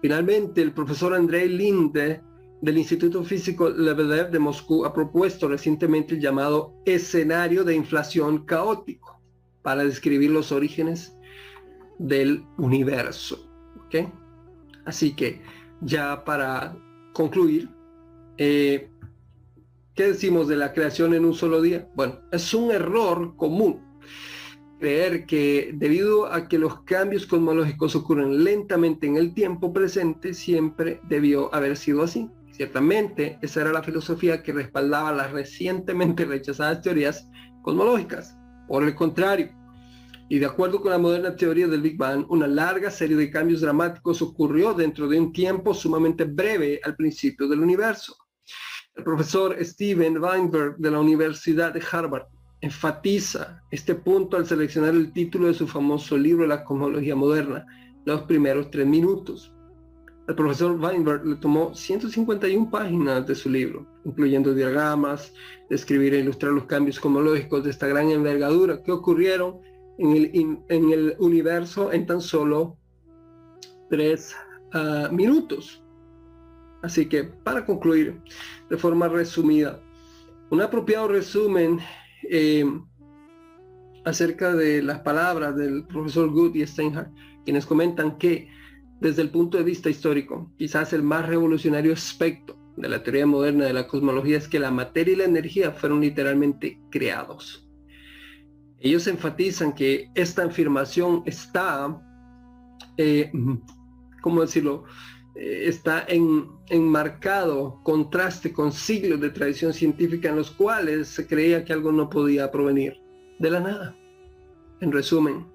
Finalmente, 0.00 0.62
el 0.62 0.72
profesor 0.72 1.14
Andrei 1.14 1.48
Linde 1.48 2.22
del 2.62 2.78
Instituto 2.78 3.24
Físico 3.24 3.68
Lebedev 3.68 4.30
de 4.30 4.38
Moscú 4.38 4.86
ha 4.86 4.94
propuesto 4.94 5.48
recientemente 5.48 6.14
el 6.14 6.20
llamado 6.20 6.72
escenario 6.86 7.64
de 7.64 7.74
inflación 7.74 8.46
caótico 8.46 9.20
para 9.62 9.82
describir 9.84 10.30
los 10.30 10.52
orígenes 10.52 11.14
del 11.98 12.44
universo. 12.58 13.48
Así 14.84 15.14
que 15.14 15.42
ya 15.82 16.24
para 16.24 16.76
concluir, 17.12 17.68
eh, 18.38 18.88
¿qué 19.94 20.04
decimos 20.04 20.48
de 20.48 20.56
la 20.56 20.72
creación 20.72 21.14
en 21.14 21.24
un 21.24 21.34
solo 21.34 21.60
día? 21.60 21.88
Bueno, 21.94 22.20
es 22.30 22.54
un 22.54 22.70
error 22.70 23.36
común 23.36 23.82
creer 24.78 25.26
que 25.26 25.72
debido 25.74 26.32
a 26.32 26.48
que 26.48 26.58
los 26.58 26.80
cambios 26.82 27.26
cosmológicos 27.26 27.94
ocurren 27.94 28.42
lentamente 28.42 29.06
en 29.06 29.16
el 29.16 29.34
tiempo 29.34 29.72
presente, 29.72 30.32
siempre 30.32 31.00
debió 31.08 31.54
haber 31.54 31.76
sido 31.76 32.02
así. 32.02 32.30
Ciertamente, 32.62 33.40
esa 33.42 33.62
era 33.62 33.72
la 33.72 33.82
filosofía 33.82 34.40
que 34.40 34.52
respaldaba 34.52 35.10
las 35.10 35.32
recientemente 35.32 36.24
rechazadas 36.24 36.80
teorías 36.80 37.28
cosmológicas. 37.60 38.36
Por 38.68 38.84
el 38.84 38.94
contrario, 38.94 39.50
y 40.28 40.38
de 40.38 40.46
acuerdo 40.46 40.80
con 40.80 40.92
la 40.92 40.98
moderna 40.98 41.34
teoría 41.34 41.66
del 41.66 41.82
Big 41.82 41.96
Bang, 41.96 42.24
una 42.28 42.46
larga 42.46 42.88
serie 42.92 43.16
de 43.16 43.32
cambios 43.32 43.62
dramáticos 43.62 44.22
ocurrió 44.22 44.74
dentro 44.74 45.08
de 45.08 45.18
un 45.18 45.32
tiempo 45.32 45.74
sumamente 45.74 46.22
breve 46.22 46.78
al 46.84 46.94
principio 46.94 47.48
del 47.48 47.58
universo. 47.58 48.16
El 48.94 49.02
profesor 49.02 49.56
Steven 49.60 50.18
Weinberg 50.18 50.76
de 50.76 50.90
la 50.92 51.00
Universidad 51.00 51.74
de 51.74 51.82
Harvard 51.90 52.28
enfatiza 52.60 53.60
este 53.72 53.96
punto 53.96 54.36
al 54.36 54.46
seleccionar 54.46 54.94
el 54.94 55.12
título 55.12 55.48
de 55.48 55.54
su 55.54 55.66
famoso 55.66 56.16
libro 56.16 56.46
La 56.46 56.62
cosmología 56.62 57.16
moderna, 57.16 57.66
los 58.04 58.22
primeros 58.22 58.70
tres 58.70 58.86
minutos. 58.86 59.52
El 60.28 60.36
profesor 60.36 60.78
Weinberg 60.80 61.26
le 61.26 61.36
tomó 61.36 61.74
151 61.74 62.70
páginas 62.70 63.26
de 63.26 63.34
su 63.34 63.50
libro, 63.50 63.86
incluyendo 64.04 64.54
diagramas, 64.54 65.32
describir 65.68 66.14
e 66.14 66.20
ilustrar 66.20 66.52
los 66.52 66.64
cambios 66.66 67.00
cosmológicos 67.00 67.64
de 67.64 67.70
esta 67.70 67.88
gran 67.88 68.10
envergadura 68.10 68.82
que 68.82 68.92
ocurrieron 68.92 69.60
en 69.98 70.64
el, 70.68 71.16
universo 71.18 71.92
en 71.92 72.06
tan 72.06 72.20
solo 72.20 72.76
tres 73.90 74.34
ah, 74.72 75.08
minutos. 75.10 75.82
Así 76.82 77.06
que 77.06 77.24
para 77.24 77.66
concluir 77.66 78.20
de 78.70 78.76
forma 78.76 79.08
resumida, 79.08 79.80
un 80.50 80.60
apropiado 80.60 81.08
resumen 81.08 81.80
eh, 82.30 82.64
acerca 84.04 84.54
de 84.54 84.82
las 84.82 85.00
palabras 85.00 85.56
del 85.56 85.84
profesor 85.86 86.30
Good 86.30 86.54
y 86.56 86.66
Steinhardt, 86.66 87.12
quienes 87.44 87.66
comentan 87.66 88.18
que 88.18 88.48
desde 89.02 89.22
el 89.22 89.30
punto 89.30 89.58
de 89.58 89.64
vista 89.64 89.90
histórico, 89.90 90.52
quizás 90.56 90.92
el 90.92 91.02
más 91.02 91.26
revolucionario 91.26 91.92
aspecto 91.92 92.56
de 92.76 92.88
la 92.88 93.02
teoría 93.02 93.26
moderna 93.26 93.64
de 93.64 93.72
la 93.72 93.88
cosmología 93.88 94.38
es 94.38 94.46
que 94.46 94.60
la 94.60 94.70
materia 94.70 95.14
y 95.14 95.16
la 95.16 95.24
energía 95.24 95.72
fueron 95.72 96.02
literalmente 96.02 96.80
creados. 96.88 97.68
Ellos 98.78 99.08
enfatizan 99.08 99.74
que 99.74 100.08
esta 100.14 100.44
afirmación 100.44 101.24
está, 101.26 102.00
eh, 102.96 103.32
¿cómo 104.22 104.42
decirlo?, 104.42 104.84
eh, 105.34 105.64
está 105.66 106.04
en 106.08 106.46
enmarcado 106.68 107.80
contraste 107.82 108.52
con 108.52 108.70
siglos 108.70 109.20
de 109.20 109.30
tradición 109.30 109.72
científica 109.72 110.28
en 110.28 110.36
los 110.36 110.50
cuales 110.52 111.08
se 111.08 111.26
creía 111.26 111.64
que 111.64 111.72
algo 111.72 111.90
no 111.90 112.08
podía 112.08 112.52
provenir 112.52 113.00
de 113.40 113.50
la 113.50 113.60
nada. 113.60 113.96
En 114.80 114.92
resumen, 114.92 115.46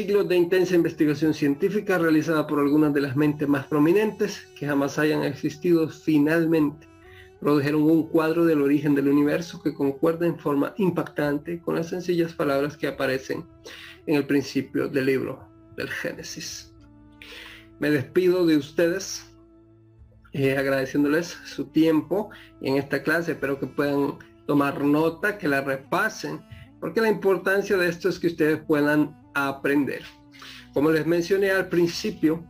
siglos 0.00 0.30
de 0.30 0.36
intensa 0.36 0.74
investigación 0.74 1.34
científica 1.34 1.98
realizada 1.98 2.46
por 2.46 2.58
algunas 2.58 2.94
de 2.94 3.02
las 3.02 3.16
mentes 3.16 3.46
más 3.46 3.66
prominentes 3.66 4.48
que 4.58 4.66
jamás 4.66 4.98
hayan 4.98 5.24
existido 5.24 5.90
finalmente 5.90 6.88
produjeron 7.38 7.82
un 7.82 8.08
cuadro 8.08 8.46
del 8.46 8.62
origen 8.62 8.94
del 8.94 9.08
universo 9.08 9.62
que 9.62 9.74
concuerda 9.74 10.26
en 10.26 10.38
forma 10.38 10.72
impactante 10.78 11.60
con 11.60 11.74
las 11.74 11.90
sencillas 11.90 12.32
palabras 12.32 12.78
que 12.78 12.86
aparecen 12.86 13.44
en 14.06 14.14
el 14.14 14.26
principio 14.26 14.88
del 14.88 15.04
libro 15.04 15.46
del 15.76 15.90
Génesis. 15.90 16.72
Me 17.78 17.90
despido 17.90 18.46
de 18.46 18.56
ustedes 18.56 19.30
eh, 20.32 20.56
agradeciéndoles 20.56 21.26
su 21.44 21.66
tiempo 21.66 22.30
en 22.62 22.76
esta 22.76 23.02
clase. 23.02 23.32
Espero 23.32 23.60
que 23.60 23.66
puedan 23.66 24.14
tomar 24.46 24.82
nota, 24.82 25.36
que 25.36 25.46
la 25.46 25.60
repasen, 25.60 26.40
porque 26.80 27.02
la 27.02 27.10
importancia 27.10 27.76
de 27.76 27.90
esto 27.90 28.08
es 28.08 28.18
que 28.18 28.28
ustedes 28.28 28.60
puedan 28.66 29.19
aprender. 29.34 30.02
Como 30.72 30.90
les 30.90 31.06
mencioné 31.06 31.50
al 31.50 31.68
principio, 31.68 32.44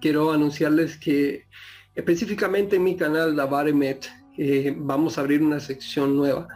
quiero 0.00 0.32
anunciarles 0.32 0.96
que 0.98 1.46
específicamente 1.94 2.76
en 2.76 2.84
mi 2.84 2.96
canal 2.96 3.34
Davaremet 3.34 4.10
eh, 4.38 4.74
vamos 4.76 5.16
a 5.16 5.22
abrir 5.22 5.42
una 5.42 5.60
sección 5.60 6.14
nueva 6.14 6.46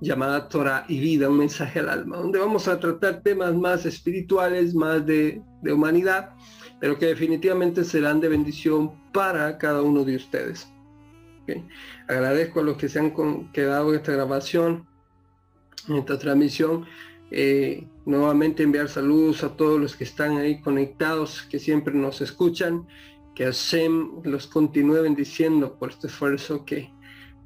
llamada 0.00 0.48
Torah 0.48 0.84
y 0.88 1.00
vida, 1.00 1.28
un 1.28 1.38
mensaje 1.38 1.80
al 1.80 1.88
alma, 1.88 2.16
donde 2.18 2.38
vamos 2.38 2.68
a 2.68 2.78
tratar 2.78 3.20
temas 3.22 3.54
más 3.54 3.84
espirituales, 3.84 4.74
más 4.74 5.04
de, 5.04 5.42
humanidad, 5.62 6.30
pero 6.80 6.98
que 6.98 7.06
definitivamente 7.06 7.84
serán 7.84 8.20
de 8.20 8.28
bendición 8.28 8.92
para 9.12 9.58
cada 9.58 9.82
uno 9.82 10.04
de 10.04 10.16
ustedes. 10.16 10.68
Agradezco 12.08 12.60
a 12.60 12.62
los 12.62 12.76
que 12.76 12.88
se 12.88 12.98
han 12.98 13.50
quedado 13.52 13.90
en 13.90 13.96
esta 13.96 14.12
grabación, 14.12 14.86
en 15.88 15.96
esta 15.96 16.18
transmisión. 16.18 16.84
Eh, 17.30 17.86
nuevamente 18.06 18.62
enviar 18.62 18.88
saludos 18.88 19.44
a 19.44 19.56
todos 19.56 19.80
los 19.80 19.96
que 19.96 20.04
están 20.04 20.38
ahí 20.38 20.60
conectados, 20.60 21.42
que 21.50 21.58
siempre 21.58 21.94
nos 21.94 22.20
escuchan, 22.20 22.86
que 23.34 23.44
Hashem 23.44 24.22
los 24.24 24.46
continúe 24.46 25.02
bendiciendo 25.02 25.78
por 25.78 25.90
este 25.90 26.06
esfuerzo 26.06 26.64
que, 26.64 26.90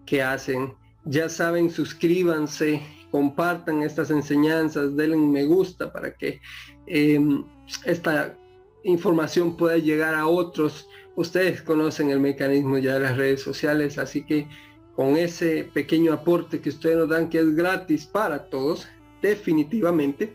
que 0.07 0.23
hacen 0.23 0.75
ya 1.05 1.29
saben, 1.29 1.71
suscríbanse, 1.71 2.81
compartan 3.11 3.83
estas 3.83 4.11
enseñanzas, 4.11 4.97
denle 4.97 5.17
me 5.17 5.45
gusta 5.45 5.93
para 5.93 6.15
que 6.15 6.41
em, 6.87 7.45
esta 7.85 8.37
información 8.85 9.57
pueda 9.57 9.77
llegar 9.79 10.15
a 10.15 10.27
otros. 10.27 10.89
Ustedes 11.17 11.63
conocen 11.63 12.11
el 12.11 12.21
mecanismo 12.21 12.79
ya 12.79 12.95
de 12.95 13.01
las 13.01 13.17
redes 13.17 13.43
sociales, 13.43 13.99
así 13.99 14.25
que 14.25 14.47
con 14.95 15.17
ese 15.17 15.69
pequeño 15.73 16.13
aporte 16.13 16.61
que 16.61 16.69
ustedes 16.69 16.97
nos 16.97 17.09
dan, 17.09 17.29
que 17.29 17.41
es 17.41 17.55
gratis 17.55 18.07
para 18.07 18.45
todos, 18.45 18.87
definitivamente 19.23 20.35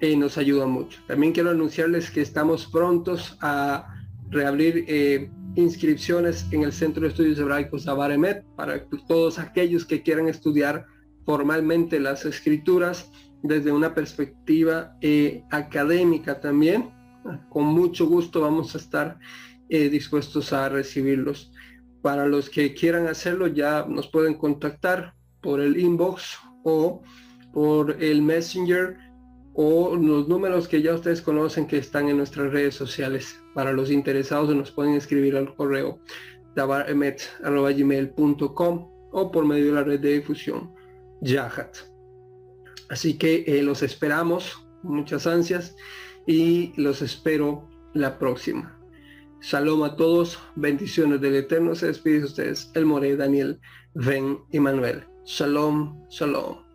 eh, 0.00 0.16
nos 0.16 0.38
ayuda 0.38 0.66
mucho. 0.66 1.00
También 1.06 1.32
quiero 1.32 1.50
anunciarles 1.50 2.10
que 2.10 2.20
estamos 2.20 2.66
prontos 2.66 3.36
a 3.40 3.86
reabrir 4.30 4.84
eh, 4.86 5.30
inscripciones 5.56 6.46
en 6.52 6.62
el 6.62 6.72
Centro 6.72 7.02
de 7.02 7.08
Estudios 7.08 7.38
Hebraicos 7.38 7.88
Avaremet 7.88 8.44
para 8.56 8.84
todos 9.08 9.38
aquellos 9.38 9.84
que 9.84 10.02
quieran 10.02 10.28
estudiar 10.28 10.86
formalmente 11.26 12.00
las 12.00 12.24
escrituras 12.24 13.10
desde 13.42 13.72
una 13.72 13.94
perspectiva 13.94 14.96
eh, 15.00 15.42
académica 15.50 16.40
también. 16.40 16.90
Con 17.50 17.66
mucho 17.66 18.06
gusto 18.06 18.40
vamos 18.40 18.74
a 18.74 18.78
estar 18.78 19.18
dispuestos 19.68 20.52
a 20.52 20.68
recibirlos. 20.68 21.52
Para 22.02 22.26
los 22.26 22.48
que 22.48 22.74
quieran 22.74 23.06
hacerlo 23.06 23.46
ya 23.46 23.84
nos 23.86 24.08
pueden 24.08 24.34
contactar 24.34 25.14
por 25.42 25.60
el 25.60 25.78
inbox 25.78 26.38
o 26.64 27.02
por 27.52 28.02
el 28.02 28.22
messenger 28.22 28.96
o 29.54 29.96
los 29.96 30.28
números 30.28 30.68
que 30.68 30.82
ya 30.82 30.94
ustedes 30.94 31.20
conocen 31.20 31.66
que 31.66 31.78
están 31.78 32.08
en 32.08 32.18
nuestras 32.18 32.52
redes 32.52 32.74
sociales. 32.74 33.40
Para 33.54 33.72
los 33.72 33.90
interesados 33.90 34.54
nos 34.54 34.70
pueden 34.70 34.94
escribir 34.94 35.36
al 35.36 35.54
correo 35.54 35.98
gmail.com 37.76 38.90
o 39.12 39.30
por 39.30 39.44
medio 39.44 39.66
de 39.66 39.72
la 39.72 39.84
red 39.84 40.00
de 40.00 40.14
difusión 40.14 40.72
Yahat. 41.20 41.76
Así 42.88 43.18
que 43.18 43.44
eh, 43.46 43.62
los 43.62 43.82
esperamos, 43.82 44.66
muchas 44.82 45.26
ansias, 45.26 45.76
y 46.26 46.72
los 46.76 47.02
espero 47.02 47.68
la 47.94 48.18
próxima. 48.18 48.76
Shalom 49.42 49.84
a 49.84 49.96
todos, 49.96 50.38
bendiciones 50.56 51.20
del 51.20 51.36
Eterno. 51.36 51.74
Se 51.74 51.86
despide 51.86 52.20
de 52.20 52.24
ustedes 52.26 52.70
el 52.74 52.86
More 52.86 53.16
Daniel 53.16 53.58
Ben 53.94 54.38
Manuel. 54.52 55.04
Shalom, 55.24 56.06
shalom. 56.08 56.69